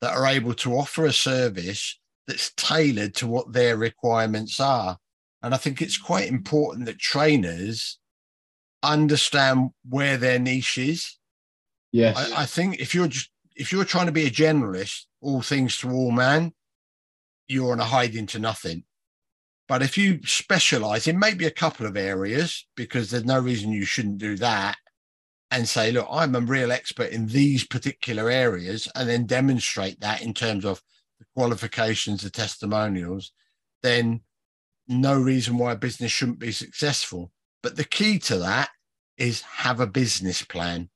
that 0.00 0.14
are 0.14 0.26
able 0.26 0.54
to 0.54 0.74
offer 0.74 1.06
a 1.06 1.12
service 1.12 1.98
that's 2.26 2.52
tailored 2.56 3.14
to 3.14 3.26
what 3.26 3.52
their 3.52 3.76
requirements 3.76 4.60
are. 4.60 4.98
And 5.42 5.54
I 5.54 5.56
think 5.56 5.80
it's 5.80 5.96
quite 5.96 6.28
important 6.28 6.86
that 6.86 6.98
trainers 6.98 7.98
understand 8.92 9.70
where 9.88 10.16
their 10.16 10.38
niche 10.38 10.78
is. 10.78 11.18
Yes. 11.92 12.16
I, 12.16 12.42
I 12.42 12.46
think 12.46 12.80
if 12.80 12.94
you're 12.94 13.08
just 13.08 13.30
if 13.56 13.72
you're 13.72 13.84
trying 13.84 14.06
to 14.06 14.12
be 14.12 14.26
a 14.26 14.30
generalist, 14.30 15.04
all 15.20 15.42
things 15.42 15.78
to 15.78 15.90
all 15.90 16.10
man, 16.10 16.52
you're 17.46 17.72
on 17.72 17.80
a 17.80 17.84
hide 17.84 18.14
into 18.14 18.38
nothing. 18.38 18.84
But 19.68 19.82
if 19.82 19.96
you 19.96 20.20
specialize 20.24 21.06
in 21.06 21.18
maybe 21.18 21.46
a 21.46 21.50
couple 21.50 21.86
of 21.86 21.96
areas, 21.96 22.66
because 22.76 23.10
there's 23.10 23.24
no 23.24 23.40
reason 23.40 23.72
you 23.72 23.84
shouldn't 23.84 24.18
do 24.18 24.36
that, 24.36 24.76
and 25.50 25.68
say, 25.68 25.92
look, 25.92 26.08
I'm 26.10 26.34
a 26.34 26.40
real 26.40 26.72
expert 26.72 27.10
in 27.10 27.28
these 27.28 27.64
particular 27.64 28.28
areas, 28.28 28.88
and 28.94 29.08
then 29.08 29.24
demonstrate 29.24 30.00
that 30.00 30.20
in 30.20 30.34
terms 30.34 30.64
of 30.64 30.82
the 31.18 31.26
qualifications, 31.36 32.22
the 32.22 32.30
testimonials, 32.30 33.32
then 33.82 34.20
no 34.88 35.18
reason 35.18 35.56
why 35.56 35.72
a 35.72 35.76
business 35.76 36.10
shouldn't 36.10 36.40
be 36.40 36.52
successful. 36.52 37.30
But 37.62 37.76
the 37.76 37.84
key 37.84 38.18
to 38.20 38.38
that 38.38 38.70
is 39.16 39.42
have 39.42 39.80
a 39.80 39.86
business 39.86 40.42
plan. 40.42 40.90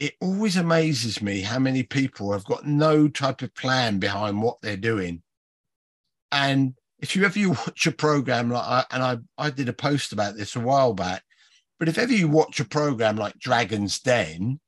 it 0.00 0.14
always 0.20 0.56
amazes 0.56 1.20
me 1.20 1.42
how 1.42 1.58
many 1.58 1.82
people 1.82 2.32
have 2.32 2.44
got 2.46 2.66
no 2.66 3.06
type 3.06 3.42
of 3.42 3.54
plan 3.54 3.98
behind 3.98 4.40
what 4.42 4.56
they're 4.62 4.76
doing. 4.76 5.22
And 6.32 6.74
if 7.00 7.14
you 7.14 7.24
ever 7.24 7.38
you 7.38 7.50
watch 7.50 7.86
a 7.86 7.92
program 7.92 8.50
like 8.50 8.64
I, 8.64 8.84
and 8.90 9.02
I, 9.02 9.18
I 9.36 9.50
did 9.50 9.68
a 9.68 9.74
post 9.74 10.12
about 10.12 10.36
this 10.36 10.56
a 10.56 10.60
while 10.60 10.94
back, 10.94 11.22
but 11.78 11.88
if 11.88 11.98
ever 11.98 12.12
you 12.12 12.28
watch 12.28 12.60
a 12.60 12.64
program 12.64 13.16
like 13.16 13.38
Dragon's 13.38 14.00
Den, 14.00 14.60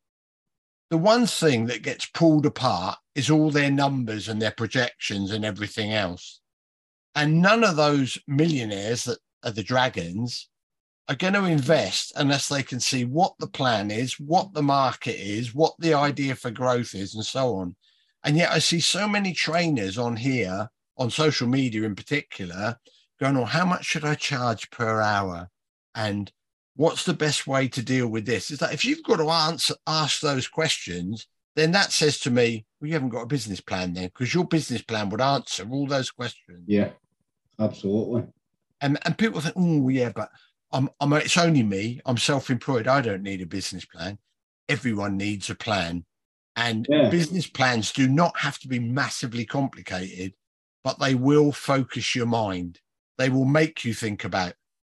the 0.90 0.98
one 0.98 1.26
thing 1.26 1.66
that 1.66 1.82
gets 1.82 2.04
pulled 2.06 2.44
apart 2.44 2.98
is 3.14 3.30
all 3.30 3.50
their 3.50 3.70
numbers 3.70 4.28
and 4.28 4.40
their 4.40 4.50
projections 4.50 5.30
and 5.30 5.44
everything 5.44 5.92
else. 5.92 6.40
And 7.14 7.40
none 7.40 7.64
of 7.64 7.76
those 7.76 8.18
millionaires 8.26 9.04
that 9.04 9.18
are 9.42 9.50
the 9.50 9.62
dragons 9.62 10.48
are 11.12 11.16
going 11.16 11.34
to 11.34 11.44
invest 11.44 12.12
unless 12.16 12.48
they 12.48 12.62
can 12.62 12.80
see 12.80 13.04
what 13.04 13.34
the 13.38 13.46
plan 13.46 13.90
is, 13.90 14.18
what 14.18 14.52
the 14.54 14.62
market 14.62 15.16
is, 15.20 15.54
what 15.54 15.74
the 15.78 15.92
idea 15.92 16.34
for 16.34 16.50
growth 16.50 16.94
is, 16.94 17.14
and 17.14 17.24
so 17.24 17.54
on. 17.56 17.76
And 18.24 18.36
yet 18.36 18.50
I 18.50 18.58
see 18.58 18.80
so 18.80 19.06
many 19.06 19.34
trainers 19.34 19.98
on 19.98 20.16
here, 20.16 20.70
on 20.96 21.10
social 21.10 21.46
media 21.46 21.82
in 21.82 21.94
particular, 21.94 22.76
going, 23.20 23.36
on, 23.36 23.42
oh, 23.42 23.44
how 23.44 23.66
much 23.66 23.84
should 23.84 24.04
I 24.04 24.14
charge 24.14 24.70
per 24.70 25.02
hour? 25.02 25.50
And 25.94 26.32
what's 26.76 27.04
the 27.04 27.12
best 27.12 27.46
way 27.46 27.68
to 27.68 27.82
deal 27.82 28.08
with 28.08 28.24
this? 28.24 28.50
Is 28.50 28.58
that 28.60 28.72
if 28.72 28.84
you've 28.84 29.02
got 29.02 29.16
to 29.16 29.28
answer 29.28 29.74
ask 29.86 30.20
those 30.20 30.48
questions, 30.48 31.26
then 31.56 31.72
that 31.72 31.92
says 31.92 32.18
to 32.20 32.30
me, 32.30 32.64
well, 32.80 32.88
you 32.88 32.94
haven't 32.94 33.10
got 33.10 33.22
a 33.24 33.26
business 33.26 33.60
plan 33.60 33.92
then, 33.92 34.06
because 34.06 34.32
your 34.32 34.46
business 34.46 34.80
plan 34.80 35.10
would 35.10 35.20
answer 35.20 35.68
all 35.70 35.86
those 35.86 36.10
questions. 36.10 36.64
Yeah, 36.66 36.90
absolutely. 37.58 38.24
And 38.80 38.98
and 39.04 39.18
people 39.18 39.40
think, 39.40 39.54
oh 39.58 39.88
yeah, 39.90 40.10
but 40.14 40.30
I'm, 40.72 40.88
I'm 41.00 41.12
it's 41.14 41.36
only 41.36 41.62
me. 41.62 42.00
I'm 42.06 42.16
self-employed. 42.16 42.88
I 42.88 43.00
don't 43.00 43.22
need 43.22 43.42
a 43.42 43.46
business 43.46 43.84
plan. 43.84 44.18
Everyone 44.68 45.16
needs 45.16 45.50
a 45.50 45.54
plan. 45.54 46.04
And 46.56 46.86
yeah. 46.88 47.08
business 47.08 47.46
plans 47.46 47.92
do 47.92 48.08
not 48.08 48.38
have 48.38 48.58
to 48.60 48.68
be 48.68 48.78
massively 48.78 49.44
complicated, 49.44 50.34
but 50.84 50.98
they 50.98 51.14
will 51.14 51.52
focus 51.52 52.14
your 52.14 52.26
mind. 52.26 52.80
They 53.18 53.30
will 53.30 53.44
make 53.44 53.84
you 53.84 53.94
think 53.94 54.24
about 54.24 54.54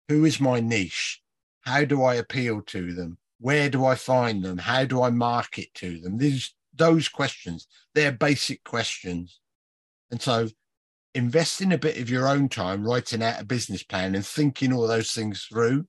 who 0.09 0.25
is 0.25 0.41
my 0.41 0.61
niche? 0.61 1.23
How 1.63 1.85
do 1.85 2.03
I 2.03 2.15
appeal 2.15 2.63
to 2.63 2.93
them? 2.93 3.19
Where 3.41 3.69
do 3.71 3.85
I 3.85 3.95
find 3.95 4.45
them? 4.45 4.59
How 4.59 4.85
do 4.85 5.03
I 5.03 5.11
market 5.11 5.73
to 5.75 5.99
them? 6.01 6.19
These 6.19 6.55
those 6.77 7.09
questions, 7.09 7.69
they're 7.95 8.13
basic 8.13 8.65
questions. 8.65 9.41
And 10.11 10.21
so 10.21 10.49
investing 11.15 11.73
a 11.73 11.79
bit 11.79 11.99
of 11.99 12.11
your 12.11 12.29
own 12.29 12.49
time 12.49 12.85
writing 12.85 13.23
out 13.23 13.41
a 13.41 13.45
business 13.45 13.83
plan 13.83 14.15
and 14.15 14.27
thinking 14.27 14.73
all 14.73 14.87
those 14.87 15.13
things 15.13 15.45
through, 15.45 15.87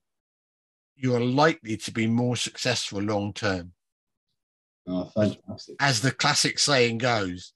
you 0.95 1.15
are 1.15 1.19
likely 1.19 1.77
to 1.77 1.91
be 1.91 2.07
more 2.07 2.35
successful 2.35 3.01
long 3.01 3.33
term. 3.33 3.73
Oh, 4.87 5.05
fantastic. 5.05 5.75
As 5.79 6.01
the 6.01 6.11
classic 6.11 6.59
saying 6.59 6.99
goes, 6.99 7.53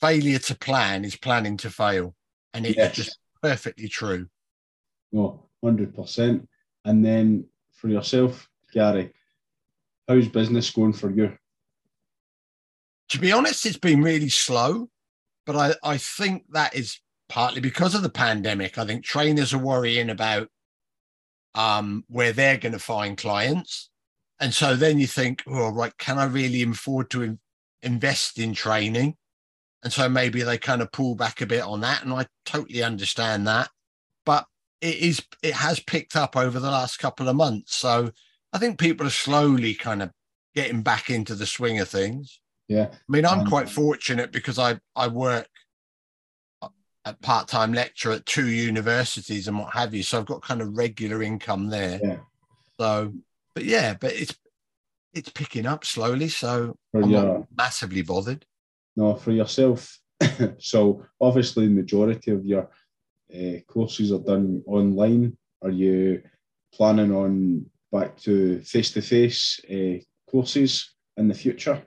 failure 0.00 0.38
to 0.38 0.56
plan 0.56 1.04
is 1.04 1.16
planning 1.16 1.56
to 1.58 1.70
fail. 1.70 2.14
And 2.54 2.66
it's 2.66 2.76
yes. 2.76 2.94
just 2.94 3.18
perfectly 3.42 3.88
true. 3.88 4.26
No, 5.12 5.48
100%. 5.64 6.46
And 6.84 7.04
then 7.04 7.46
for 7.72 7.88
yourself, 7.88 8.48
Gary, 8.72 9.12
how's 10.08 10.28
business 10.28 10.70
going 10.70 10.92
for 10.92 11.10
you? 11.10 11.36
To 13.10 13.18
be 13.18 13.32
honest, 13.32 13.66
it's 13.66 13.76
been 13.76 14.02
really 14.02 14.30
slow, 14.30 14.88
but 15.46 15.56
I, 15.56 15.74
I 15.82 15.96
think 15.96 16.44
that 16.50 16.74
is 16.74 17.00
partly 17.28 17.60
because 17.60 17.94
of 17.94 18.02
the 18.02 18.10
pandemic. 18.10 18.78
I 18.78 18.84
think 18.84 19.04
trainers 19.04 19.52
are 19.54 19.58
worrying 19.58 20.10
about 20.10 20.48
um, 21.54 22.04
where 22.08 22.32
they're 22.32 22.58
going 22.58 22.72
to 22.72 22.78
find 22.78 23.16
clients. 23.16 23.90
And 24.40 24.52
so 24.52 24.74
then 24.76 24.98
you 24.98 25.06
think, 25.06 25.42
oh, 25.46 25.70
right, 25.70 25.96
can 25.98 26.18
I 26.18 26.24
really 26.24 26.62
afford 26.62 27.10
to 27.10 27.22
in- 27.22 27.38
invest 27.82 28.38
in 28.38 28.54
training? 28.54 29.16
And 29.82 29.92
so 29.92 30.08
maybe 30.08 30.42
they 30.42 30.58
kind 30.58 30.82
of 30.82 30.92
pull 30.92 31.14
back 31.14 31.40
a 31.40 31.46
bit 31.46 31.62
on 31.62 31.80
that. 31.80 32.02
And 32.02 32.12
I 32.12 32.26
totally 32.44 32.82
understand 32.82 33.46
that. 33.46 33.70
But 34.24 34.46
it 34.80 34.96
is 34.96 35.22
it 35.42 35.54
has 35.54 35.80
picked 35.80 36.16
up 36.16 36.36
over 36.36 36.60
the 36.60 36.70
last 36.70 36.98
couple 36.98 37.28
of 37.28 37.36
months. 37.36 37.76
So 37.76 38.10
I 38.52 38.58
think 38.58 38.78
people 38.78 39.06
are 39.06 39.10
slowly 39.10 39.74
kind 39.74 40.02
of 40.02 40.10
getting 40.54 40.82
back 40.82 41.08
into 41.08 41.34
the 41.34 41.46
swing 41.46 41.80
of 41.80 41.88
things. 41.88 42.40
Yeah. 42.68 42.88
I 42.90 42.96
mean, 43.08 43.26
I'm 43.26 43.40
um, 43.40 43.46
quite 43.46 43.68
fortunate 43.68 44.32
because 44.32 44.58
I 44.58 44.78
I 44.96 45.08
work 45.08 45.48
a 47.04 47.14
part-time 47.14 47.72
lecturer 47.72 48.14
at 48.14 48.26
two 48.26 48.48
universities 48.48 49.48
and 49.48 49.58
what 49.58 49.72
have 49.72 49.92
you. 49.94 50.02
So 50.02 50.18
I've 50.18 50.26
got 50.26 50.42
kind 50.42 50.62
of 50.62 50.76
regular 50.76 51.22
income 51.22 51.68
there. 51.68 52.00
Yeah. 52.02 52.16
So, 52.78 53.12
but 53.54 53.64
yeah, 53.64 53.94
but 53.94 54.12
it's 54.12 54.34
it's 55.12 55.28
picking 55.28 55.66
up 55.66 55.84
slowly. 55.84 56.28
So 56.28 56.76
I'm 56.94 57.10
your, 57.10 57.24
not 57.24 57.46
massively 57.56 58.02
bothered. 58.02 58.46
No, 58.96 59.14
for 59.14 59.32
yourself. 59.32 59.98
so 60.58 61.04
obviously, 61.20 61.66
the 61.66 61.74
majority 61.74 62.30
of 62.30 62.44
your 62.44 62.70
uh, 63.34 63.58
courses 63.66 64.12
are 64.12 64.20
done 64.20 64.62
online. 64.66 65.36
Are 65.62 65.70
you 65.70 66.22
planning 66.74 67.12
on 67.12 67.66
back 67.90 68.16
to 68.16 68.60
face-to-face 68.60 69.60
uh, 69.70 70.02
courses 70.30 70.94
in 71.16 71.28
the 71.28 71.34
future? 71.34 71.82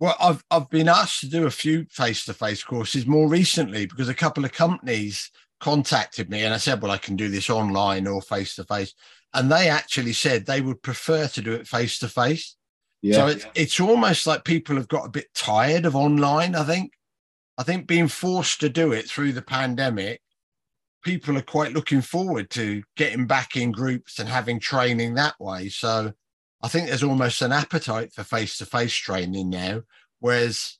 Well, 0.00 0.14
I've 0.20 0.44
I've 0.50 0.70
been 0.70 0.88
asked 0.88 1.20
to 1.20 1.28
do 1.28 1.46
a 1.46 1.50
few 1.50 1.86
face-to-face 1.90 2.62
courses 2.62 3.06
more 3.06 3.28
recently 3.28 3.86
because 3.86 4.08
a 4.08 4.14
couple 4.14 4.44
of 4.44 4.52
companies 4.52 5.30
contacted 5.60 6.30
me 6.30 6.44
and 6.44 6.54
I 6.54 6.58
said, 6.58 6.80
well, 6.80 6.92
I 6.92 6.98
can 6.98 7.16
do 7.16 7.28
this 7.28 7.50
online 7.50 8.06
or 8.06 8.22
face-to-face. 8.22 8.94
And 9.34 9.50
they 9.50 9.68
actually 9.68 10.12
said 10.12 10.46
they 10.46 10.60
would 10.60 10.82
prefer 10.82 11.26
to 11.28 11.42
do 11.42 11.52
it 11.52 11.66
face-to-face. 11.66 12.56
Yeah. 13.02 13.14
So 13.16 13.26
it's 13.28 13.46
it's 13.54 13.80
almost 13.80 14.26
like 14.26 14.44
people 14.44 14.76
have 14.76 14.88
got 14.88 15.06
a 15.06 15.10
bit 15.10 15.26
tired 15.34 15.84
of 15.84 15.96
online, 15.96 16.54
I 16.54 16.64
think. 16.64 16.92
I 17.56 17.64
think 17.64 17.88
being 17.88 18.08
forced 18.08 18.60
to 18.60 18.68
do 18.68 18.92
it 18.92 19.08
through 19.08 19.32
the 19.32 19.42
pandemic, 19.42 20.20
people 21.02 21.36
are 21.36 21.42
quite 21.42 21.72
looking 21.72 22.02
forward 22.02 22.50
to 22.50 22.82
getting 22.96 23.26
back 23.26 23.56
in 23.56 23.72
groups 23.72 24.18
and 24.18 24.28
having 24.28 24.60
training 24.60 25.14
that 25.14 25.34
way. 25.40 25.68
So 25.68 26.12
I 26.60 26.68
think 26.68 26.88
there's 26.88 27.02
almost 27.02 27.42
an 27.42 27.52
appetite 27.52 28.12
for 28.12 28.24
face 28.24 28.58
to 28.58 28.66
face 28.66 28.94
training 28.94 29.50
now, 29.50 29.82
whereas 30.18 30.78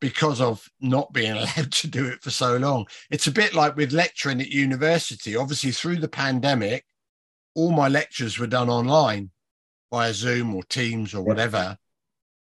because 0.00 0.40
of 0.40 0.66
not 0.80 1.12
being 1.12 1.32
allowed 1.36 1.72
to 1.72 1.88
do 1.88 2.06
it 2.06 2.22
for 2.22 2.30
so 2.30 2.56
long, 2.56 2.86
it's 3.10 3.26
a 3.26 3.32
bit 3.32 3.54
like 3.54 3.76
with 3.76 3.92
lecturing 3.92 4.40
at 4.40 4.48
university. 4.48 5.36
Obviously, 5.36 5.70
through 5.70 5.96
the 5.96 6.08
pandemic, 6.08 6.84
all 7.54 7.72
my 7.72 7.88
lectures 7.88 8.38
were 8.38 8.46
done 8.46 8.70
online 8.70 9.30
via 9.90 10.12
Zoom 10.14 10.54
or 10.54 10.62
Teams 10.64 11.14
or 11.14 11.22
whatever. 11.22 11.76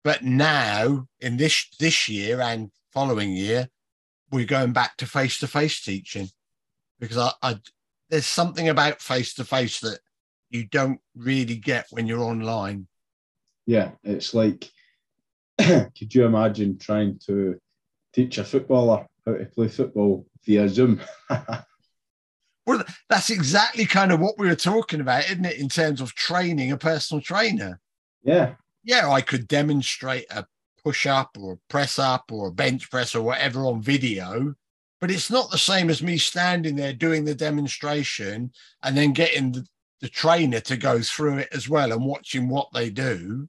But 0.03 0.23
now, 0.23 1.07
in 1.19 1.37
this 1.37 1.67
this 1.79 2.09
year 2.09 2.41
and 2.41 2.71
following 2.91 3.31
year, 3.31 3.69
we're 4.31 4.45
going 4.45 4.73
back 4.73 4.97
to 4.97 5.05
face 5.05 5.39
to 5.39 5.47
face 5.47 5.81
teaching 5.81 6.29
because 6.99 7.17
I, 7.17 7.31
I 7.41 7.59
there's 8.09 8.25
something 8.25 8.69
about 8.69 9.01
face 9.01 9.33
to 9.35 9.43
face 9.43 9.79
that 9.81 9.99
you 10.51 10.65
don't 10.65 10.99
really 11.15 11.55
get 11.55 11.87
when 11.91 12.07
you're 12.07 12.21
online. 12.21 12.87
Yeah, 13.65 13.91
it's 14.03 14.33
like, 14.33 14.69
could 15.57 16.13
you 16.13 16.25
imagine 16.25 16.77
trying 16.77 17.19
to 17.27 17.59
teach 18.13 18.37
a 18.37 18.43
footballer 18.43 19.05
how 19.25 19.33
to 19.33 19.45
play 19.45 19.67
football 19.67 20.25
via 20.45 20.67
Zoom? 20.67 20.99
well, 22.65 22.83
that's 23.09 23.29
exactly 23.29 23.85
kind 23.85 24.11
of 24.11 24.19
what 24.19 24.37
we 24.37 24.47
were 24.47 24.55
talking 24.55 25.01
about, 25.01 25.25
isn't 25.25 25.45
it, 25.45 25.59
in 25.59 25.69
terms 25.69 26.01
of 26.01 26.13
training 26.15 26.71
a 26.71 26.77
personal 26.77 27.21
trainer? 27.21 27.79
Yeah. 28.23 28.55
Yeah, 28.83 29.09
I 29.09 29.21
could 29.21 29.47
demonstrate 29.47 30.25
a 30.31 30.45
push 30.83 31.05
up 31.05 31.37
or 31.39 31.53
a 31.53 31.59
press 31.69 31.99
up 31.99 32.31
or 32.31 32.47
a 32.47 32.51
bench 32.51 32.89
press 32.89 33.13
or 33.15 33.21
whatever 33.21 33.65
on 33.65 33.81
video 33.81 34.55
but 35.01 35.09
it's 35.09 35.31
not 35.31 35.49
the 35.49 35.57
same 35.57 35.89
as 35.89 36.03
me 36.03 36.17
standing 36.17 36.75
there 36.75 36.93
doing 36.93 37.25
the 37.25 37.35
demonstration 37.35 38.51
and 38.83 38.95
then 38.95 39.11
getting 39.11 39.51
the, 39.51 39.65
the 40.01 40.09
trainer 40.09 40.59
to 40.61 40.77
go 40.77 41.01
through 41.01 41.37
it 41.37 41.49
as 41.51 41.69
well 41.69 41.91
and 41.91 42.05
watching 42.05 42.49
what 42.49 42.69
they 42.73 42.89
do. 42.89 43.47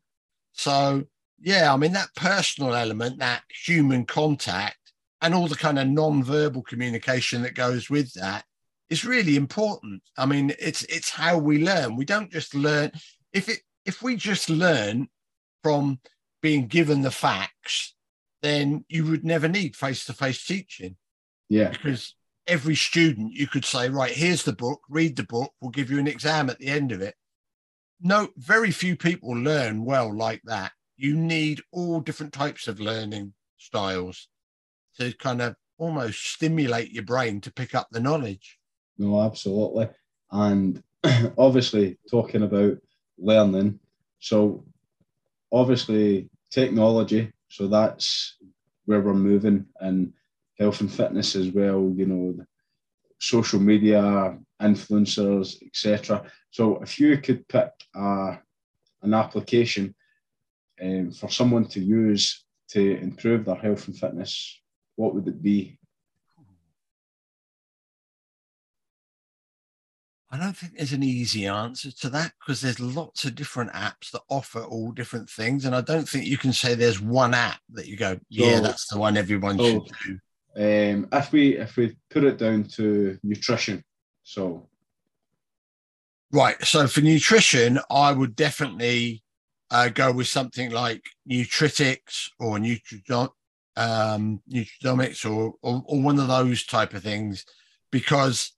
So, 0.53 1.05
yeah, 1.41 1.73
I 1.73 1.77
mean, 1.77 1.93
that 1.93 2.15
personal 2.15 2.75
element, 2.75 3.19
that 3.19 3.43
human 3.65 4.05
contact, 4.05 4.77
and 5.21 5.35
all 5.35 5.49
the 5.49 5.57
kind 5.57 5.79
of 5.79 5.89
non-verbal 5.89 6.63
communication 6.63 7.43
that 7.43 7.55
goes 7.55 7.89
with 7.89 8.13
that 8.15 8.45
is 8.91 9.05
really 9.05 9.37
important. 9.37 10.03
I 10.19 10.27
mean, 10.27 10.53
it's 10.59 10.83
it's 10.85 11.11
how 11.11 11.39
we 11.39 11.65
learn. 11.65 11.97
We 11.97 12.05
don't 12.05 12.31
just 12.31 12.55
learn 12.55 12.91
if 13.33 13.49
it 13.49 13.61
if 13.87 14.03
we 14.03 14.17
just 14.17 14.51
learn 14.51 15.09
from 15.63 16.01
being 16.43 16.67
given 16.67 17.03
the 17.03 17.11
facts, 17.11 17.95
then 18.43 18.85
you 18.89 19.07
would 19.07 19.25
never 19.25 19.49
need 19.49 19.77
face-to-face 19.77 20.45
teaching. 20.45 20.97
Yeah. 21.49 21.71
Because 21.71 22.17
every 22.47 22.75
student 22.75 23.33
you 23.33 23.47
could 23.47 23.65
say, 23.65 23.89
right, 23.89 24.13
here's 24.13 24.43
the 24.43 24.53
book, 24.53 24.81
read 24.89 25.17
the 25.17 25.25
book, 25.25 25.53
we'll 25.61 25.71
give 25.71 25.91
you 25.91 25.99
an 25.99 26.07
exam 26.07 26.51
at 26.51 26.59
the 26.59 26.69
end 26.69 26.93
of 26.93 27.01
it. 27.01 27.15
No, 28.01 28.29
very 28.37 28.71
few 28.71 28.97
people 28.97 29.31
learn 29.31 29.85
well 29.85 30.15
like 30.15 30.43
that. 30.45 30.73
You 30.97 31.17
need 31.17 31.63
all 31.73 32.01
different 32.01 32.33
types 32.33 32.67
of 32.67 32.81
learning 32.81 33.35
styles 33.59 34.29
to 34.99 35.13
kind 35.15 35.41
of 35.41 35.57
almost 35.79 36.33
stimulate 36.33 36.91
your 36.91 37.05
brain 37.05 37.41
to 37.41 37.53
pick 37.53 37.75
up 37.75 37.89
the 37.91 38.01
knowledge. 38.01 38.59
No, 38.99 39.23
absolutely. 39.23 39.89
And 40.31 40.83
obviously, 41.39 41.99
talking 42.11 42.43
about 42.43 42.79
learning, 43.19 43.79
so 44.19 44.65
obviously 45.53 46.29
technology. 46.51 47.33
So 47.49 47.69
that's 47.69 48.37
where 48.87 49.01
we're 49.01 49.15
moving, 49.15 49.67
and 49.81 50.13
health 50.59 50.81
and 50.81 50.93
fitness 50.93 51.37
as 51.37 51.51
well. 51.51 51.93
You 51.95 52.07
know, 52.07 52.45
social 53.19 53.61
media, 53.61 54.37
influencers, 54.61 55.63
etc. 55.65 56.25
So 56.51 56.83
if 56.83 56.99
you 56.99 57.19
could 57.19 57.47
pick 57.49 57.71
uh, 57.95 58.37
an 59.03 59.15
application 59.15 59.95
um, 60.83 61.13
for 61.13 61.29
someone 61.31 61.67
to 61.67 61.81
use 61.81 62.45
to 62.71 62.97
improve 62.99 63.45
their 63.45 63.55
health 63.57 63.87
and 63.87 63.97
fitness, 63.97 64.61
what 64.97 65.15
would 65.15 65.29
it 65.29 65.43
be? 65.43 65.79
I 70.33 70.39
don't 70.39 70.57
think 70.57 70.77
there's 70.77 70.95
an 70.95 71.03
easy 71.03 71.47
answer 71.47 71.93
to 71.93 72.09
that 72.09 72.33
because 72.41 72.63
there's 72.63 72.81
lots 72.81 73.25
of 73.25 73.35
different 73.35 73.71
apps 73.73 74.11
that 74.13 74.23
offer 74.31 74.63
all 74.63 74.91
different 74.91 75.29
things. 75.29 75.67
And 75.67 75.75
I 75.75 75.83
don't 75.83 76.09
think 76.09 76.25
you 76.25 76.39
can 76.39 76.55
say 76.55 76.75
there's 76.75 77.03
one 77.03 77.35
app 77.35 77.61
that 77.75 77.87
you 77.87 77.99
go, 77.99 78.19
yeah, 78.31 78.57
so, 78.57 78.63
that's 78.63 78.89
the 78.89 78.99
one 78.99 79.19
everyone 79.19 79.59
so, 79.59 79.65
should 79.65 79.83
do. 80.07 80.19
Um, 80.55 81.09
if 81.13 81.33
we 81.33 81.57
if 81.57 81.77
we 81.77 81.97
put 82.11 82.25
it 82.25 82.39
down 82.39 82.65
to 82.77 83.19
nutrition, 83.23 83.83
so 84.23 84.69
right. 86.31 86.63
So 86.65 86.87
for 86.87 87.01
nutrition, 87.01 87.79
I 87.91 88.13
would 88.13 88.37
definitely 88.37 89.23
uh, 89.71 89.89
go 89.89 90.13
with 90.13 90.27
something 90.27 90.71
like 90.71 91.03
Nutritics 91.29 92.29
or 92.39 92.59
Nutridom, 92.59 93.31
um, 93.77 94.43
or, 95.25 95.55
or 95.63 95.83
or 95.87 96.03
one 96.03 96.19
of 96.19 96.29
those 96.29 96.67
type 96.67 96.93
of 96.93 97.03
things 97.03 97.47
because 97.91 98.53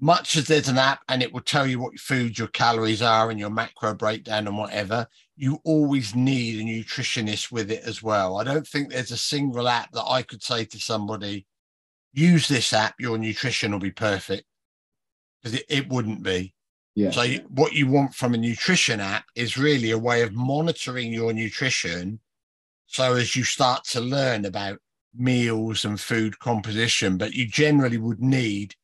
much 0.00 0.36
as 0.36 0.46
there's 0.46 0.68
an 0.68 0.78
app 0.78 1.00
and 1.08 1.22
it 1.22 1.32
will 1.32 1.40
tell 1.40 1.66
you 1.66 1.78
what 1.78 1.92
your 1.92 1.98
food, 1.98 2.38
your 2.38 2.48
calories 2.48 3.02
are, 3.02 3.30
and 3.30 3.38
your 3.38 3.50
macro 3.50 3.94
breakdown 3.94 4.46
and 4.46 4.58
whatever, 4.58 5.06
you 5.36 5.60
always 5.64 6.14
need 6.14 6.60
a 6.60 6.64
nutritionist 6.64 7.52
with 7.52 7.70
it 7.70 7.82
as 7.84 8.02
well. 8.02 8.36
I 8.38 8.44
don't 8.44 8.66
think 8.66 8.90
there's 8.90 9.12
a 9.12 9.16
single 9.16 9.68
app 9.68 9.92
that 9.92 10.04
I 10.04 10.22
could 10.22 10.42
say 10.42 10.64
to 10.64 10.78
somebody, 10.78 11.46
use 12.12 12.48
this 12.48 12.72
app, 12.72 12.94
your 12.98 13.16
nutrition 13.16 13.72
will 13.72 13.78
be 13.78 13.90
perfect. 13.90 14.44
Because 15.40 15.58
it, 15.58 15.66
it 15.68 15.88
wouldn't 15.88 16.22
be. 16.22 16.54
Yeah. 16.94 17.10
So, 17.10 17.24
what 17.48 17.72
you 17.72 17.86
want 17.86 18.14
from 18.14 18.34
a 18.34 18.38
nutrition 18.38 19.00
app 19.00 19.24
is 19.34 19.56
really 19.56 19.92
a 19.92 19.98
way 19.98 20.22
of 20.22 20.34
monitoring 20.34 21.12
your 21.12 21.32
nutrition. 21.32 22.20
So, 22.86 23.14
as 23.14 23.34
you 23.34 23.44
start 23.44 23.84
to 23.86 24.00
learn 24.00 24.44
about 24.44 24.78
meals 25.14 25.84
and 25.84 25.98
food 25.98 26.38
composition, 26.38 27.16
but 27.16 27.32
you 27.32 27.46
generally 27.46 27.98
would 27.98 28.20
need 28.20 28.74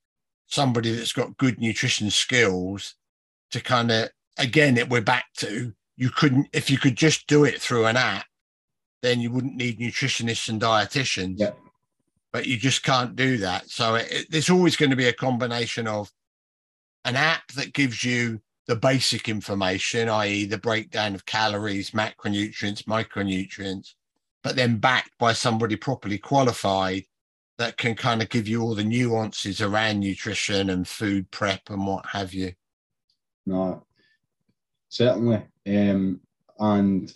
somebody 0.49 0.93
that's 0.93 1.13
got 1.13 1.37
good 1.37 1.61
nutrition 1.61 2.11
skills 2.11 2.95
to 3.51 3.61
kind 3.61 3.91
of 3.91 4.09
again 4.39 4.77
it 4.77 4.89
we're 4.89 5.01
back 5.01 5.27
to 5.37 5.73
you 5.97 6.11
couldn't 6.11 6.49
if 6.53 6.71
you 6.71 6.79
could 6.79 6.97
just 6.97 7.27
do 7.27 7.45
it 7.45 7.61
through 7.61 7.87
an 7.87 7.97
app 7.97 8.27
then 9.03 9.21
you 9.21 9.31
wouldn't 9.31 9.57
need 9.57 9.79
nutritionists 9.79 10.49
and 10.49 10.61
dietitians. 10.61 11.37
Yeah. 11.39 11.53
but 12.33 12.47
you 12.47 12.57
just 12.57 12.83
can't 12.83 13.17
do 13.17 13.39
that. 13.39 13.71
So 13.71 13.95
it, 13.95 14.09
it, 14.11 14.27
there's 14.31 14.51
always 14.51 14.77
going 14.77 14.91
to 14.91 14.97
be 14.97 15.07
a 15.07 15.13
combination 15.13 15.87
of 15.87 16.11
an 17.05 17.17
app 17.17 17.47
that 17.53 17.73
gives 17.73 18.05
you 18.05 18.41
the 18.67 18.77
basic 18.77 19.31
information 19.31 20.11
i.e 20.11 20.45
the 20.45 20.59
breakdown 20.59 21.15
of 21.15 21.25
calories 21.25 21.93
macronutrients 21.93 22.83
micronutrients 22.83 23.95
but 24.43 24.57
then 24.57 24.77
backed 24.77 25.17
by 25.19 25.33
somebody 25.33 25.75
properly 25.75 26.19
qualified 26.19 27.05
that 27.59 27.77
can 27.77 27.95
kind 27.95 28.23
of 28.23 28.29
give 28.29 28.49
you 28.49 28.63
all 28.63 28.75
the 28.75 28.85
nuances 28.85 29.61
around 29.61 30.01
nutrition 30.01 30.71
and 30.71 30.87
food 30.87 31.31
prep 31.31 31.71
and 31.71 31.87
what 31.87 32.07
have 32.07 32.33
you. 32.33 32.53
No, 33.47 33.85
certainly. 34.89 35.43
Um, 35.67 36.21
and 36.59 37.13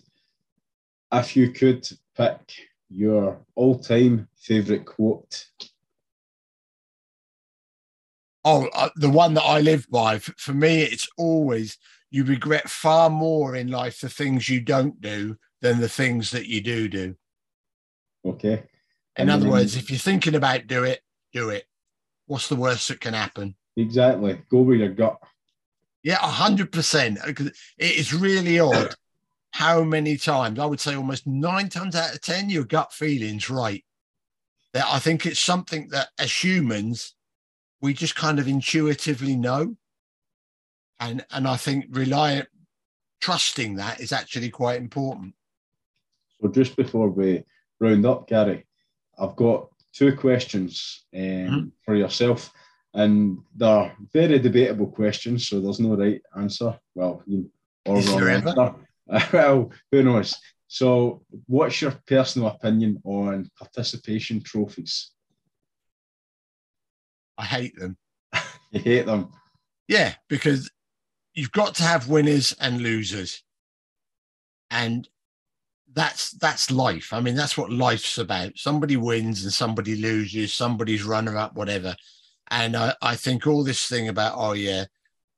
if 1.12 1.36
you 1.36 1.50
could 1.50 1.88
pick 2.16 2.40
your 2.90 3.40
all 3.54 3.78
time 3.78 4.28
favourite 4.36 4.84
quote. 4.84 5.46
Oh, 8.44 8.68
uh, 8.74 8.90
the 8.96 9.10
one 9.10 9.34
that 9.34 9.44
I 9.44 9.60
live 9.60 9.88
by. 9.88 10.18
For 10.18 10.52
me, 10.52 10.82
it's 10.82 11.08
always 11.16 11.78
you 12.10 12.24
regret 12.24 12.68
far 12.68 13.08
more 13.08 13.54
in 13.54 13.68
life 13.68 14.00
the 14.00 14.08
things 14.08 14.48
you 14.48 14.60
don't 14.60 15.00
do 15.00 15.36
than 15.60 15.80
the 15.80 15.88
things 15.88 16.30
that 16.32 16.46
you 16.46 16.60
do 16.60 16.88
do. 16.88 17.14
Okay. 18.26 18.64
In 19.16 19.28
other 19.28 19.48
words, 19.48 19.76
if 19.76 19.90
you're 19.90 19.98
thinking 19.98 20.34
about 20.34 20.66
do 20.66 20.84
it, 20.84 21.00
do 21.32 21.50
it. 21.50 21.64
What's 22.26 22.48
the 22.48 22.56
worst 22.56 22.88
that 22.88 23.00
can 23.00 23.14
happen? 23.14 23.56
Exactly. 23.76 24.40
Go 24.50 24.60
with 24.60 24.80
your 24.80 24.88
gut. 24.90 25.18
Yeah, 26.02 26.16
hundred 26.16 26.72
percent. 26.72 27.18
It 27.26 27.52
is 27.78 28.14
really 28.14 28.58
odd 28.58 28.94
how 29.52 29.84
many 29.84 30.16
times 30.16 30.58
I 30.58 30.66
would 30.66 30.80
say 30.80 30.94
almost 30.94 31.26
nine 31.26 31.68
times 31.68 31.94
out 31.94 32.14
of 32.14 32.20
ten 32.20 32.50
your 32.50 32.64
gut 32.64 32.92
feelings 32.92 33.50
right. 33.50 33.84
That 34.72 34.86
I 34.88 34.98
think 34.98 35.26
it's 35.26 35.40
something 35.40 35.88
that 35.90 36.08
as 36.18 36.32
humans 36.32 37.14
we 37.82 37.92
just 37.92 38.16
kind 38.16 38.38
of 38.38 38.48
intuitively 38.48 39.36
know, 39.36 39.76
and 40.98 41.24
and 41.30 41.46
I 41.46 41.56
think 41.56 41.86
relying 41.90 42.44
trusting 43.20 43.76
that 43.76 44.00
is 44.00 44.12
actually 44.12 44.50
quite 44.50 44.80
important. 44.80 45.34
So 46.40 46.48
just 46.48 46.74
before 46.76 47.08
we 47.08 47.44
round 47.78 48.06
up, 48.06 48.26
Gary, 48.26 48.64
I've 49.18 49.36
got 49.36 49.68
two 49.92 50.16
questions 50.16 51.04
um, 51.14 51.20
mm-hmm. 51.20 51.68
for 51.84 51.94
yourself, 51.94 52.52
and 52.94 53.38
they're 53.54 53.92
very 54.12 54.38
debatable 54.38 54.86
questions, 54.86 55.48
so 55.48 55.60
there's 55.60 55.80
no 55.80 55.96
right 55.96 56.20
answer. 56.36 56.78
Well, 56.94 57.22
you, 57.26 57.50
or 57.86 58.00
wrong 58.00 58.28
answer. 58.28 58.74
well, 59.32 59.70
who 59.90 60.02
knows? 60.02 60.34
So, 60.68 61.22
what's 61.46 61.82
your 61.82 61.94
personal 62.06 62.48
opinion 62.48 63.00
on 63.04 63.50
participation 63.58 64.42
trophies? 64.42 65.10
I 67.36 67.44
hate 67.44 67.76
them. 67.76 67.96
you 68.70 68.80
hate 68.80 69.06
them? 69.06 69.32
Yeah, 69.88 70.14
because 70.28 70.70
you've 71.34 71.52
got 71.52 71.74
to 71.76 71.82
have 71.82 72.08
winners 72.08 72.54
and 72.60 72.80
losers. 72.80 73.42
And 74.70 75.06
that's 75.94 76.32
that's 76.32 76.70
life. 76.70 77.12
I 77.12 77.20
mean, 77.20 77.34
that's 77.34 77.56
what 77.56 77.72
life's 77.72 78.18
about. 78.18 78.56
Somebody 78.56 78.96
wins 78.96 79.44
and 79.44 79.52
somebody 79.52 79.96
loses, 79.96 80.54
somebody's 80.54 81.04
runner 81.04 81.36
up, 81.36 81.54
whatever. 81.54 81.94
And 82.50 82.76
I, 82.76 82.94
I 83.00 83.16
think 83.16 83.46
all 83.46 83.64
this 83.64 83.86
thing 83.86 84.08
about, 84.08 84.34
oh 84.36 84.52
yeah, 84.52 84.84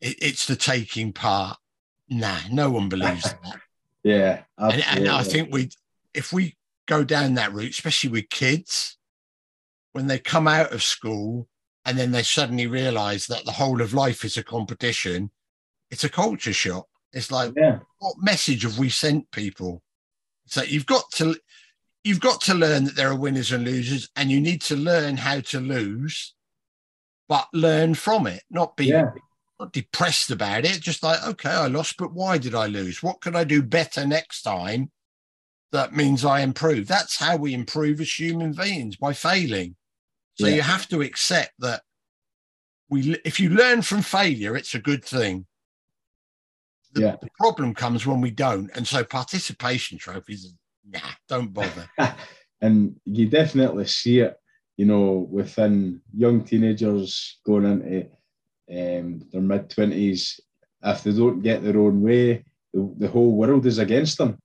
it, 0.00 0.16
it's 0.20 0.46
the 0.46 0.56
taking 0.56 1.12
part. 1.12 1.56
Nah, 2.08 2.38
no 2.50 2.70
one 2.70 2.88
believes 2.88 3.22
that. 3.44 3.60
yeah. 4.02 4.42
And, 4.58 4.84
and, 4.90 5.08
I 5.08 5.22
think 5.22 5.52
we 5.52 5.70
if 6.12 6.32
we 6.32 6.56
go 6.86 7.04
down 7.04 7.34
that 7.34 7.52
route, 7.52 7.70
especially 7.70 8.10
with 8.10 8.28
kids, 8.30 8.98
when 9.92 10.06
they 10.06 10.18
come 10.18 10.48
out 10.48 10.72
of 10.72 10.82
school 10.82 11.48
and 11.84 11.98
then 11.98 12.12
they 12.12 12.22
suddenly 12.22 12.66
realize 12.66 13.26
that 13.26 13.44
the 13.44 13.52
whole 13.52 13.80
of 13.80 13.94
life 13.94 14.24
is 14.24 14.36
a 14.36 14.42
competition, 14.42 15.30
it's 15.90 16.04
a 16.04 16.08
culture 16.08 16.52
shock. 16.52 16.86
It's 17.12 17.30
like, 17.30 17.52
yeah. 17.56 17.78
what 17.98 18.16
message 18.20 18.64
have 18.64 18.78
we 18.78 18.88
sent 18.88 19.30
people? 19.30 19.83
So 20.46 20.62
you've 20.62 20.86
got 20.86 21.10
to 21.12 21.36
you've 22.04 22.20
got 22.20 22.40
to 22.42 22.54
learn 22.54 22.84
that 22.84 22.96
there 22.96 23.10
are 23.10 23.16
winners 23.16 23.50
and 23.52 23.64
losers, 23.64 24.08
and 24.14 24.30
you 24.30 24.40
need 24.40 24.60
to 24.62 24.76
learn 24.76 25.16
how 25.16 25.40
to 25.40 25.60
lose, 25.60 26.34
but 27.28 27.48
learn 27.52 27.94
from 27.94 28.26
it, 28.26 28.42
not 28.50 28.76
be 28.76 28.86
yeah. 28.86 29.10
not 29.58 29.72
depressed 29.72 30.30
about 30.30 30.64
it. 30.64 30.80
Just 30.80 31.02
like, 31.02 31.22
okay, 31.26 31.50
I 31.50 31.66
lost, 31.66 31.96
but 31.98 32.12
why 32.12 32.38
did 32.38 32.54
I 32.54 32.66
lose? 32.66 33.02
What 33.02 33.20
can 33.20 33.34
I 33.34 33.44
do 33.44 33.62
better 33.62 34.06
next 34.06 34.42
time? 34.42 34.90
That 35.72 35.92
means 35.92 36.24
I 36.24 36.40
improve. 36.40 36.86
That's 36.86 37.18
how 37.18 37.36
we 37.36 37.52
improve 37.52 38.00
as 38.00 38.12
human 38.12 38.52
beings 38.52 38.96
by 38.96 39.12
failing. 39.12 39.74
So 40.34 40.46
yeah. 40.46 40.56
you 40.56 40.62
have 40.62 40.88
to 40.88 41.00
accept 41.02 41.52
that 41.60 41.82
we 42.88 43.16
if 43.24 43.40
you 43.40 43.50
learn 43.50 43.82
from 43.82 44.02
failure, 44.02 44.56
it's 44.56 44.74
a 44.74 44.78
good 44.80 45.04
thing. 45.04 45.46
The, 46.94 47.00
yeah. 47.00 47.16
the 47.20 47.28
problem 47.36 47.74
comes 47.74 48.06
when 48.06 48.20
we 48.20 48.30
don't. 48.30 48.70
And 48.74 48.86
so 48.86 49.04
participation 49.04 49.98
trophies, 49.98 50.54
nah, 50.88 51.00
don't 51.28 51.52
bother. 51.52 51.88
and 52.60 52.96
you 53.04 53.28
definitely 53.28 53.86
see 53.86 54.20
it, 54.20 54.36
you 54.76 54.86
know, 54.86 55.28
within 55.30 56.00
young 56.16 56.44
teenagers 56.44 57.38
going 57.44 57.64
into 57.64 58.06
um, 58.70 59.22
their 59.32 59.42
mid 59.42 59.68
20s. 59.68 60.40
If 60.82 61.02
they 61.02 61.12
don't 61.12 61.42
get 61.42 61.62
their 61.62 61.78
own 61.78 62.02
way, 62.02 62.44
the, 62.72 62.94
the 62.98 63.08
whole 63.08 63.32
world 63.32 63.66
is 63.66 63.78
against 63.78 64.18
them. 64.18 64.38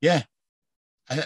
Yeah. 0.00 0.22
Uh, 1.08 1.22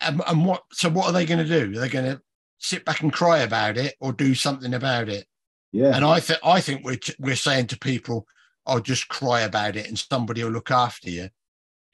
and, 0.00 0.22
and 0.26 0.46
what? 0.46 0.62
So 0.72 0.88
what 0.88 1.06
are 1.06 1.12
they 1.12 1.26
going 1.26 1.44
to 1.44 1.70
do? 1.70 1.76
Are 1.76 1.80
they 1.80 1.88
going 1.88 2.04
to 2.04 2.20
sit 2.58 2.84
back 2.84 3.02
and 3.02 3.12
cry 3.12 3.38
about 3.38 3.76
it, 3.76 3.94
or 4.00 4.12
do 4.12 4.34
something 4.34 4.74
about 4.74 5.08
it? 5.08 5.26
Yeah. 5.72 5.96
And 5.96 6.04
I 6.04 6.20
think 6.20 6.38
I 6.44 6.60
think 6.60 6.84
we're 6.84 6.98
we're 7.18 7.36
saying 7.36 7.68
to 7.68 7.78
people, 7.78 8.26
I'll 8.66 8.80
just 8.80 9.08
cry 9.08 9.42
about 9.42 9.76
it 9.76 9.86
and 9.88 9.98
somebody 9.98 10.42
will 10.42 10.50
look 10.50 10.70
after 10.70 11.10
you. 11.10 11.28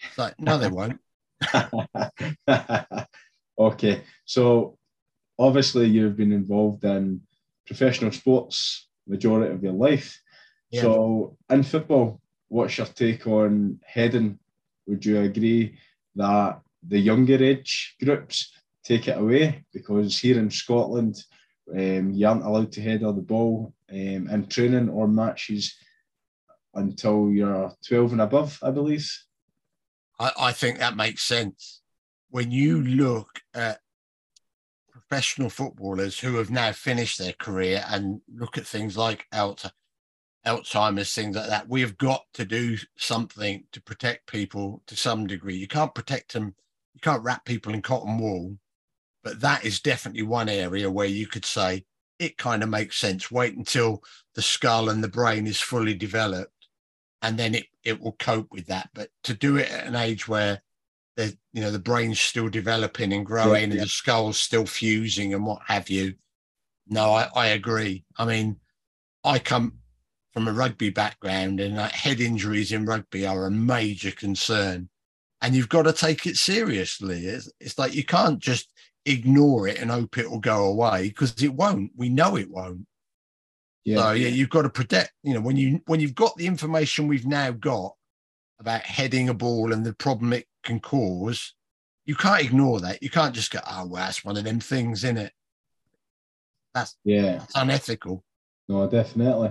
It's 0.01 0.19
like, 0.19 0.39
no, 0.39 0.59
they 0.59 0.69
won't. 0.69 1.01
okay. 3.59 4.03
So 4.25 4.79
obviously 5.39 5.87
you've 5.87 6.17
been 6.17 6.33
involved 6.33 6.85
in 6.85 7.23
professional 7.67 8.13
sports 8.13 8.89
majority 9.07 9.53
of 9.53 9.63
your 9.63 9.73
life. 9.73 10.21
Yeah. 10.71 10.83
So 10.83 11.37
in 11.49 11.63
football, 11.63 12.21
what's 12.49 12.79
your 12.79 12.87
take 12.87 13.27
on 13.27 13.81
heading? 13.85 14.39
Would 14.87 15.05
you 15.05 15.21
agree 15.21 15.79
that 16.17 16.61
the 16.87 16.99
younger 16.99 17.43
age 17.43 17.97
groups 18.03 18.53
take 18.85 19.09
it 19.09 19.19
away 19.19 19.65
because 19.73 20.19
here 20.19 20.39
in 20.39 20.51
Scotland, 20.51 21.23
um, 21.73 22.13
you 22.13 22.27
aren't 22.27 22.45
allowed 22.45 22.73
to 22.73 22.81
head 22.81 23.03
on 23.05 23.17
the 23.17 23.23
ball 23.23 23.73
um, 23.91 24.29
in 24.29 24.47
training 24.49 24.89
or 24.89 25.07
matches 25.07 25.75
until 26.75 27.31
you're 27.31 27.73
12 27.87 28.13
and 28.13 28.21
above, 28.21 28.59
I 28.63 28.71
believe. 28.71 29.11
I, 30.19 30.33
I 30.39 30.53
think 30.53 30.79
that 30.79 30.97
makes 30.97 31.23
sense. 31.23 31.81
When 32.31 32.51
you 32.51 32.83
look 32.83 33.41
at 33.55 33.81
professional 34.91 35.51
footballers 35.51 36.21
who 36.21 36.37
have 36.37 36.51
now 36.51 36.73
finished 36.73 37.19
their 37.19 37.33
career 37.33 37.85
and 37.89 38.21
look 38.33 38.57
at 38.57 38.67
things 38.67 38.97
like 38.97 39.27
Alta, 39.33 39.73
Alzheimer's, 40.47 41.13
things 41.13 41.37
like 41.37 41.49
that, 41.49 41.69
we 41.69 41.81
have 41.81 41.99
got 41.99 42.25
to 42.35 42.45
do 42.45 42.77
something 42.97 43.65
to 43.73 43.83
protect 43.83 44.31
people 44.31 44.83
to 44.87 44.97
some 44.97 45.27
degree. 45.27 45.57
You 45.57 45.67
can't 45.67 45.95
protect 45.95 46.33
them, 46.33 46.55
you 46.95 47.01
can't 47.01 47.23
wrap 47.25 47.45
people 47.45 47.75
in 47.75 47.83
cotton 47.83 48.19
wool, 48.19 48.57
but 49.25 49.41
that 49.41 49.65
is 49.65 49.81
definitely 49.81 50.23
one 50.23 50.49
area 50.49 50.91
where 50.91 51.07
you 51.07 51.27
could 51.27 51.45
say 51.45 51.85
it 52.19 52.39
kind 52.39 52.63
of 52.63 52.69
makes 52.69 52.99
sense. 52.99 53.31
Wait 53.31 53.57
until 53.57 54.03
the 54.35 54.43
skull 54.43 54.91
and 54.91 55.03
the 55.03 55.09
brain 55.09 55.47
is 55.47 55.61
fully 55.61 55.95
developed, 55.95 56.60
and 57.23 57.39
then 57.39 57.55
it, 57.55 57.67
it 57.85 58.01
will 58.01 58.17
cope 58.19 58.49
with 58.51 58.67
that. 58.67 58.91
But 58.95 59.11
to 59.25 59.35
do 59.35 59.57
it 59.57 59.71
at 59.71 59.87
an 59.87 59.97
age 59.97 60.27
where 60.29 60.63
the 61.17 61.37
you 61.53 61.61
know 61.61 61.71
the 61.71 61.79
brain's 61.79 62.21
still 62.21 62.49
developing 62.49 63.13
and 63.13 63.27
growing 63.27 63.71
yeah, 63.71 63.79
and 63.79 63.81
the 63.81 63.87
skull's 63.87 64.39
still 64.39 64.67
fusing 64.67 65.35
and 65.35 65.45
what 65.45 65.63
have 65.67 65.91
you. 65.91 66.15
No, 66.89 67.13
I, 67.13 67.29
I 67.35 67.47
agree. 67.49 68.05
I 68.17 68.25
mean, 68.25 68.57
I 69.25 69.39
come 69.39 69.75
from 70.33 70.49
a 70.49 70.53
rugby 70.53 70.91
background 70.91 71.61
and 71.61 71.77
like 71.77 71.93
head 71.93 72.21
injuries 72.21 72.73
in 72.73 72.87
rugby 72.87 73.27
are 73.27 73.47
a 73.47 73.51
major 73.51 74.11
concern 74.11 74.89
and 75.43 75.55
you've 75.55 75.69
got 75.69 75.83
to 75.83 75.93
take 75.93 76.27
it 76.27 76.37
seriously 76.37 77.27
it's, 77.27 77.51
it's 77.61 77.79
like 77.79 77.95
you 77.95 78.05
can't 78.05 78.39
just 78.39 78.73
ignore 79.07 79.67
it 79.67 79.79
and 79.79 79.91
hope 79.91 80.19
it 80.19 80.31
will 80.31 80.41
go 80.41 80.67
away 80.67 81.09
because 81.09 81.35
it 81.43 81.55
won't 81.55 81.91
we 81.97 82.09
know 82.09 82.37
it 82.37 82.51
won't 82.51 82.87
yeah. 83.85 83.97
so 83.97 84.13
yeah 84.13 84.29
you've 84.29 84.51
got 84.51 84.63
to 84.63 84.71
protect 84.71 85.13
you 85.23 85.35
know 85.35 85.41
when 85.41 85.57
you 85.57 85.81
when 85.87 86.01
you've 86.01 86.15
got 86.15 86.37
the 86.37 86.47
information 86.47 87.09
we've 87.09 87.27
now 87.27 87.51
got 87.51 87.95
about 88.59 88.83
heading 88.83 89.29
a 89.29 89.35
ball 89.35 89.73
and 89.73 89.85
the 89.85 89.95
problem 89.95 90.33
it 90.33 90.47
can 90.63 90.79
cause 90.81 91.55
you 92.05 92.15
can't 92.15 92.43
ignore 92.43 92.81
that 92.81 93.03
you 93.03 93.11
can't 93.11 93.35
just 93.35 93.51
go 93.51 93.61
oh 93.67 93.87
well 93.87 94.05
that's 94.05 94.25
one 94.25 94.37
of 94.37 94.45
them 94.45 94.61
things 94.61 95.05
in 95.05 95.17
it 95.17 95.33
that's 96.75 96.97
yeah 97.05 97.39
that's 97.39 97.57
unethical 97.57 98.23
no 98.69 98.87
definitely 98.89 99.51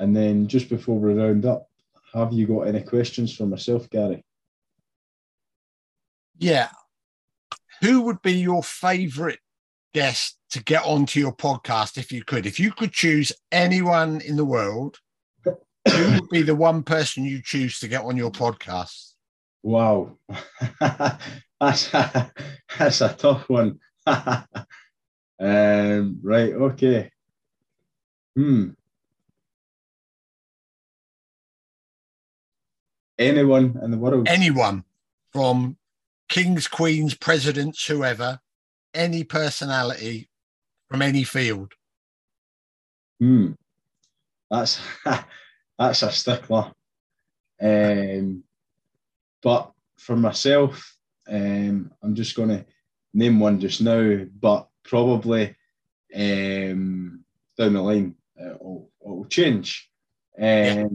and 0.00 0.16
then 0.16 0.48
just 0.48 0.70
before 0.70 0.98
we 0.98 1.12
round 1.12 1.44
up, 1.44 1.68
have 2.14 2.32
you 2.32 2.46
got 2.46 2.62
any 2.62 2.80
questions 2.80 3.36
for 3.36 3.44
myself, 3.44 3.88
Gary? 3.90 4.24
Yeah. 6.38 6.70
Who 7.82 8.00
would 8.02 8.22
be 8.22 8.32
your 8.32 8.62
favourite 8.62 9.40
guest 9.92 10.38
to 10.50 10.62
get 10.62 10.84
onto 10.84 11.20
your 11.20 11.34
podcast 11.34 11.98
if 11.98 12.12
you 12.12 12.24
could? 12.24 12.46
If 12.46 12.60
you 12.60 12.72
could 12.72 12.92
choose 12.92 13.32
anyone 13.52 14.20
in 14.20 14.36
the 14.36 14.44
world, 14.44 14.98
who 15.44 15.54
would 15.86 16.28
be 16.30 16.42
the 16.42 16.54
one 16.54 16.82
person 16.82 17.24
you 17.24 17.40
choose 17.42 17.78
to 17.80 17.88
get 17.88 18.04
on 18.04 18.16
your 18.16 18.30
podcast? 18.30 19.12
Wow. 19.62 20.18
that's, 21.60 21.92
a, 21.94 22.32
that's 22.78 23.00
a 23.00 23.14
tough 23.14 23.48
one. 23.48 23.78
um, 24.06 24.46
right, 25.38 26.52
okay. 26.52 27.10
Hmm. 28.36 28.70
anyone 33.20 33.78
in 33.82 33.90
the 33.90 33.98
world. 33.98 34.26
Anyone 34.28 34.84
from 35.32 35.76
kings, 36.28 36.66
queens, 36.66 37.14
presidents, 37.14 37.86
whoever, 37.86 38.40
any 38.94 39.24
personality 39.24 40.28
from 40.88 41.02
any 41.02 41.24
field. 41.24 41.72
Hmm. 43.20 43.52
That's 44.50 44.80
that's 45.78 46.02
a 46.02 46.10
stickler. 46.10 46.72
Um, 47.62 48.42
but 49.42 49.72
for 49.98 50.16
myself, 50.16 50.96
um, 51.28 51.90
I'm 52.02 52.14
just 52.14 52.34
going 52.34 52.48
to 52.48 52.64
name 53.14 53.38
one 53.40 53.60
just 53.60 53.80
now, 53.80 54.24
but 54.40 54.68
probably 54.82 55.54
um, 56.14 57.24
down 57.56 57.74
the 57.74 57.82
line 57.82 58.14
uh, 58.40 58.54
it'll, 58.54 58.90
it'll 59.04 59.24
change. 59.26 59.90
Um, 60.38 60.44
yeah. 60.44 60.86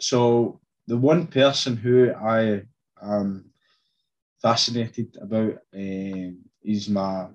So 0.00 0.60
the 0.86 0.96
one 0.96 1.26
person 1.26 1.76
who 1.76 2.12
I 2.12 2.62
am 3.02 3.46
fascinated 4.42 5.16
about 5.20 5.54
uh, 5.74 6.30
is 6.64 6.88
my 6.88 7.26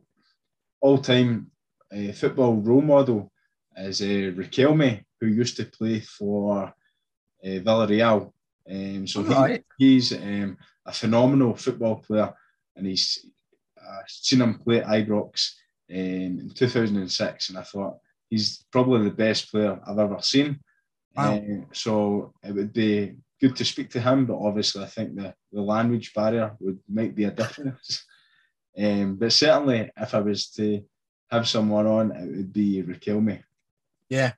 all-time 0.81 1.51
uh, 1.93 2.11
football 2.11 2.55
role 2.55 2.81
model 2.81 3.31
is 3.77 4.01
uh, 4.01 4.31
Riquelme, 4.35 5.03
who 5.19 5.27
used 5.27 5.57
to 5.57 5.65
play 5.65 5.99
for 5.99 6.63
uh, 6.63 6.73
Villarreal. 7.43 8.31
Um, 8.69 9.07
so 9.07 9.23
he, 9.23 9.59
he's 9.77 10.13
um, 10.13 10.57
a 10.85 10.91
phenomenal 10.91 11.55
football 11.55 11.95
player, 11.95 12.33
and 12.75 12.85
he's 12.85 13.25
uh, 13.81 14.01
seen 14.07 14.41
him 14.41 14.59
play 14.59 14.81
at 14.81 14.87
Ibrox 14.87 15.53
um, 15.91 15.95
in 15.95 16.51
2006, 16.53 17.49
and 17.49 17.57
I 17.57 17.63
thought 17.63 17.97
he's 18.29 18.65
probably 18.71 19.05
the 19.05 19.15
best 19.15 19.51
player 19.51 19.79
I've 19.87 19.99
ever 19.99 20.21
seen. 20.21 20.59
Wow. 21.15 21.35
Uh, 21.35 21.65
so 21.73 22.33
it 22.43 22.53
would 22.53 22.73
be 22.73 23.15
good 23.41 23.55
to 23.55 23.65
speak 23.65 23.89
to 23.91 24.01
him, 24.01 24.25
but 24.25 24.37
obviously 24.37 24.83
I 24.83 24.87
think 24.87 25.15
the, 25.15 25.33
the 25.51 25.61
language 25.61 26.13
barrier 26.13 26.55
would 26.59 26.79
might 26.87 27.15
be 27.15 27.23
a 27.25 27.31
difference. 27.31 28.05
um, 28.79 29.15
but 29.15 29.33
certainly, 29.33 29.91
if 29.97 30.13
I 30.13 30.19
was 30.19 30.47
to 30.51 30.83
have 31.29 31.47
someone 31.47 31.85
on, 31.85 32.11
it 32.11 32.35
would 32.35 32.53
be 32.53 32.83
Riquelme. 32.83 33.43
Yeah. 34.09 34.33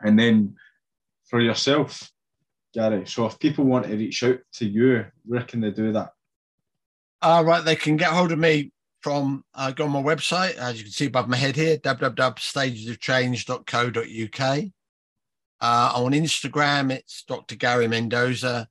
And 0.00 0.18
then 0.18 0.56
for 1.24 1.40
yourself, 1.40 2.10
Gary. 2.72 3.06
So 3.06 3.26
if 3.26 3.38
people 3.38 3.64
want 3.64 3.86
to 3.86 3.96
reach 3.96 4.22
out 4.22 4.38
to 4.54 4.66
you, 4.66 5.04
where 5.24 5.42
can 5.42 5.60
they 5.60 5.70
do 5.70 5.92
that? 5.92 6.12
All 7.22 7.40
uh, 7.40 7.44
right, 7.44 7.64
they 7.64 7.76
can 7.76 7.96
get 7.96 8.10
hold 8.10 8.32
of 8.32 8.38
me 8.38 8.72
from 9.00 9.44
uh, 9.54 9.70
go 9.70 9.84
on 9.84 9.90
my 9.90 10.02
website, 10.02 10.56
as 10.56 10.78
you 10.78 10.84
can 10.84 10.92
see 10.92 11.06
above 11.06 11.28
my 11.28 11.36
head 11.36 11.56
here, 11.56 11.78
www.stagesofchange.co.uk. 11.78 14.64
Uh, 15.60 15.92
on 15.94 16.12
Instagram, 16.12 16.90
it's 16.90 17.22
Dr. 17.22 17.54
Gary 17.56 17.88
Mendoza, 17.88 18.68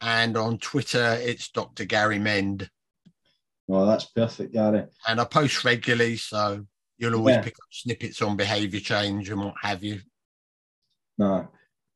and 0.00 0.36
on 0.36 0.58
Twitter, 0.58 1.16
it's 1.20 1.48
Dr. 1.48 1.84
Gary 1.84 2.18
Mend. 2.18 2.68
Well, 3.66 3.86
that's 3.86 4.06
perfect, 4.06 4.52
Gary. 4.52 4.84
And 5.08 5.20
I 5.20 5.24
post 5.24 5.64
regularly, 5.64 6.16
so 6.16 6.66
you'll 6.98 7.16
always 7.16 7.36
yeah. 7.36 7.42
pick 7.42 7.54
up 7.54 7.68
snippets 7.70 8.22
on 8.22 8.36
behaviour 8.36 8.80
change 8.80 9.30
and 9.30 9.40
what 9.40 9.54
have 9.62 9.82
you. 9.82 10.00
No, 11.16 11.48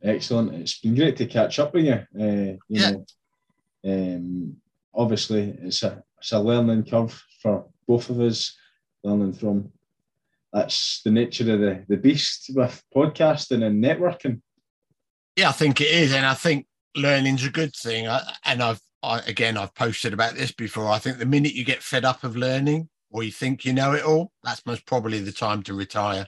excellent. 0.02 0.54
It's 0.54 0.78
been 0.78 0.94
great 0.94 1.16
to 1.18 1.26
catch 1.26 1.58
up 1.58 1.74
with 1.74 1.84
you. 1.84 1.92
Uh, 1.92 2.56
you 2.68 2.80
yeah. 2.80 2.90
Know, 2.90 3.04
um, 3.84 4.56
obviously, 4.94 5.56
it's 5.62 5.82
a 5.82 6.02
it's 6.18 6.32
a 6.32 6.38
learning 6.38 6.84
curve 6.84 7.22
for 7.42 7.66
both 7.86 8.10
of 8.10 8.20
us, 8.20 8.56
learning 9.04 9.34
from 9.34 9.70
that's 10.52 11.02
the 11.04 11.10
nature 11.10 11.52
of 11.52 11.60
the, 11.60 11.84
the 11.88 11.96
beast 11.96 12.50
with 12.54 12.82
podcasting 12.94 13.64
and 13.64 13.82
networking. 13.82 14.40
Yeah, 15.36 15.50
I 15.50 15.52
think 15.52 15.80
it 15.80 15.90
is, 15.90 16.14
and 16.14 16.24
I 16.24 16.34
think 16.34 16.66
learning's 16.96 17.44
a 17.44 17.50
good 17.50 17.74
thing. 17.74 18.08
I, 18.08 18.22
and 18.44 18.62
I've 18.62 18.80
I, 19.02 19.20
again, 19.20 19.56
I've 19.56 19.74
posted 19.74 20.12
about 20.12 20.34
this 20.34 20.52
before. 20.52 20.88
I 20.88 20.98
think 20.98 21.18
the 21.18 21.26
minute 21.26 21.54
you 21.54 21.64
get 21.64 21.82
fed 21.82 22.04
up 22.04 22.24
of 22.24 22.36
learning 22.36 22.88
or 23.10 23.22
you 23.22 23.30
think 23.30 23.64
you 23.64 23.72
know 23.72 23.92
it 23.92 24.04
all, 24.04 24.32
that's 24.42 24.66
most 24.66 24.86
probably 24.86 25.20
the 25.20 25.32
time 25.32 25.62
to 25.64 25.74
retire. 25.74 26.26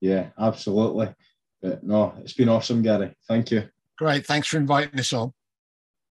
Yeah, 0.00 0.28
absolutely. 0.38 1.14
But 1.62 1.84
no, 1.84 2.14
it's 2.18 2.32
been 2.32 2.48
awesome, 2.48 2.82
Gary. 2.82 3.14
Thank 3.28 3.50
you. 3.50 3.68
Great. 3.98 4.26
Thanks 4.26 4.48
for 4.48 4.56
inviting 4.56 4.98
us 4.98 5.12
on. 5.12 5.32